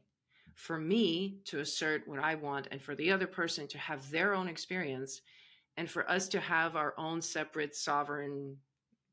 for 0.56 0.80
me 0.80 1.40
to 1.46 1.60
assert 1.60 2.08
what 2.08 2.20
I 2.20 2.36
want 2.36 2.68
and 2.72 2.82
for 2.82 2.96
the 2.96 3.12
other 3.12 3.28
person 3.28 3.68
to 3.68 3.78
have 3.78 4.10
their 4.10 4.34
own 4.34 4.48
experience 4.48 5.22
and 5.78 5.90
for 5.90 6.10
us 6.10 6.28
to 6.30 6.40
have 6.40 6.76
our 6.76 6.94
own 6.98 7.22
separate 7.22 7.76
sovereign 7.76 8.56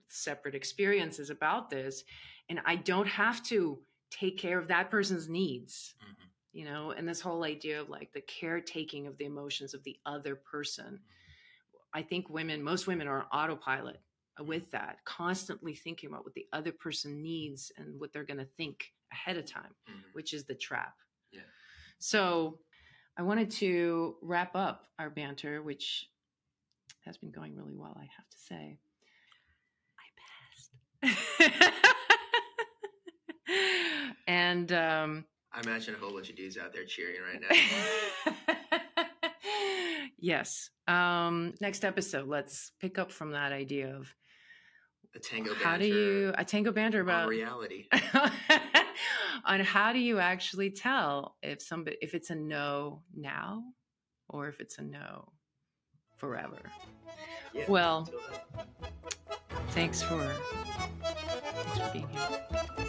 separate 0.09 0.55
experiences 0.55 1.31
about 1.31 1.71
this. 1.71 2.05
And 2.49 2.61
I 2.65 2.77
don't 2.77 3.09
have 3.09 3.43
to 3.45 3.79
take 4.13 4.37
care 4.39 4.59
of 4.59 4.69
that 4.69 4.91
person's 4.91 5.29
needs 5.29 5.95
Mhm. 6.03 6.29
you 6.53 6.65
know 6.67 6.91
and 6.91 7.09
this 7.09 7.21
whole 7.21 7.45
idea 7.45 7.81
of 7.81 7.89
like 7.89 8.13
the 8.13 8.21
caretaking 8.21 9.07
of 9.07 9.17
the 9.19 9.25
emotions 9.25 9.73
of 9.75 9.83
the 9.85 9.99
other 10.05 10.37
person 10.37 11.01
i 11.95 12.03
think 12.03 12.29
women 12.29 12.63
most 12.63 12.87
women 12.87 13.09
are 13.09 13.23
on 13.23 13.27
autopilot 13.51 14.01
with 14.41 14.71
that 14.71 14.99
constantly 15.05 15.75
thinking 15.75 16.09
about 16.11 16.25
what 16.25 16.35
the 16.35 16.47
other 16.53 16.73
person 16.73 17.23
needs 17.23 17.73
and 17.79 17.99
what 18.01 18.13
they're 18.13 18.25
going 18.25 18.39
to 18.39 18.49
think 18.59 18.93
ahead 19.13 19.37
of 19.39 19.47
time 19.47 19.75
Mhm. 19.89 20.03
which 20.13 20.33
is 20.35 20.45
the 20.45 20.55
trap 20.55 20.95
Yeah. 21.31 21.41
so 21.99 22.61
i 23.17 23.23
wanted 23.23 23.51
to 23.53 24.19
wrap 24.21 24.55
up 24.55 24.93
our 24.99 25.09
banter 25.11 25.63
which 25.63 26.11
has 27.07 27.17
been 27.19 27.31
going 27.31 27.57
really 27.57 27.75
well 27.75 27.97
i 27.99 28.05
have 28.17 28.29
to 28.29 28.39
say 28.39 28.79
I 29.99 30.07
passed. 31.03 31.83
and 34.33 34.73
um 34.73 35.25
I 35.55 35.61
imagine 35.61 35.95
a 35.95 35.99
whole 35.99 36.13
bunch 36.13 36.31
of 36.31 36.37
dudes 36.37 36.57
out 36.57 36.73
there 36.73 36.85
cheering 36.87 37.21
right 37.21 37.41
now. 38.25 38.33
yes. 40.19 40.71
Um, 40.89 41.53
next 41.61 41.85
episode, 41.85 42.27
let's 42.27 42.73
pick 42.81 42.99
up 42.99 43.13
from 43.13 43.33
that 43.33 43.53
idea 43.53 43.95
of 43.95 44.09
The 45.13 45.19
tango 45.21 45.53
how 45.55 45.77
do 45.77 45.87
you 45.87 46.33
a 46.39 46.45
tango 46.45 46.73
banter 46.73 47.03
about 47.03 47.29
reality. 47.29 47.87
on 49.45 49.61
how 49.61 49.93
do 49.93 49.99
you 49.99 50.21
actually 50.21 50.71
tell 50.71 51.37
if 51.43 51.61
somebody 51.61 51.99
if 52.01 52.15
it's 52.15 52.31
a 52.31 52.35
no 52.35 53.03
now 53.15 53.63
or 54.31 54.49
if 54.49 54.59
it's 54.61 54.79
a 54.79 54.83
no 54.83 55.33
forever. 56.17 56.63
Yeah, 57.53 57.65
Well, 57.69 58.09
thanks 59.71 60.03
for 60.03 60.25
thanks 61.55 61.79
for 61.79 61.91
being 61.93 62.09
here. 62.09 62.89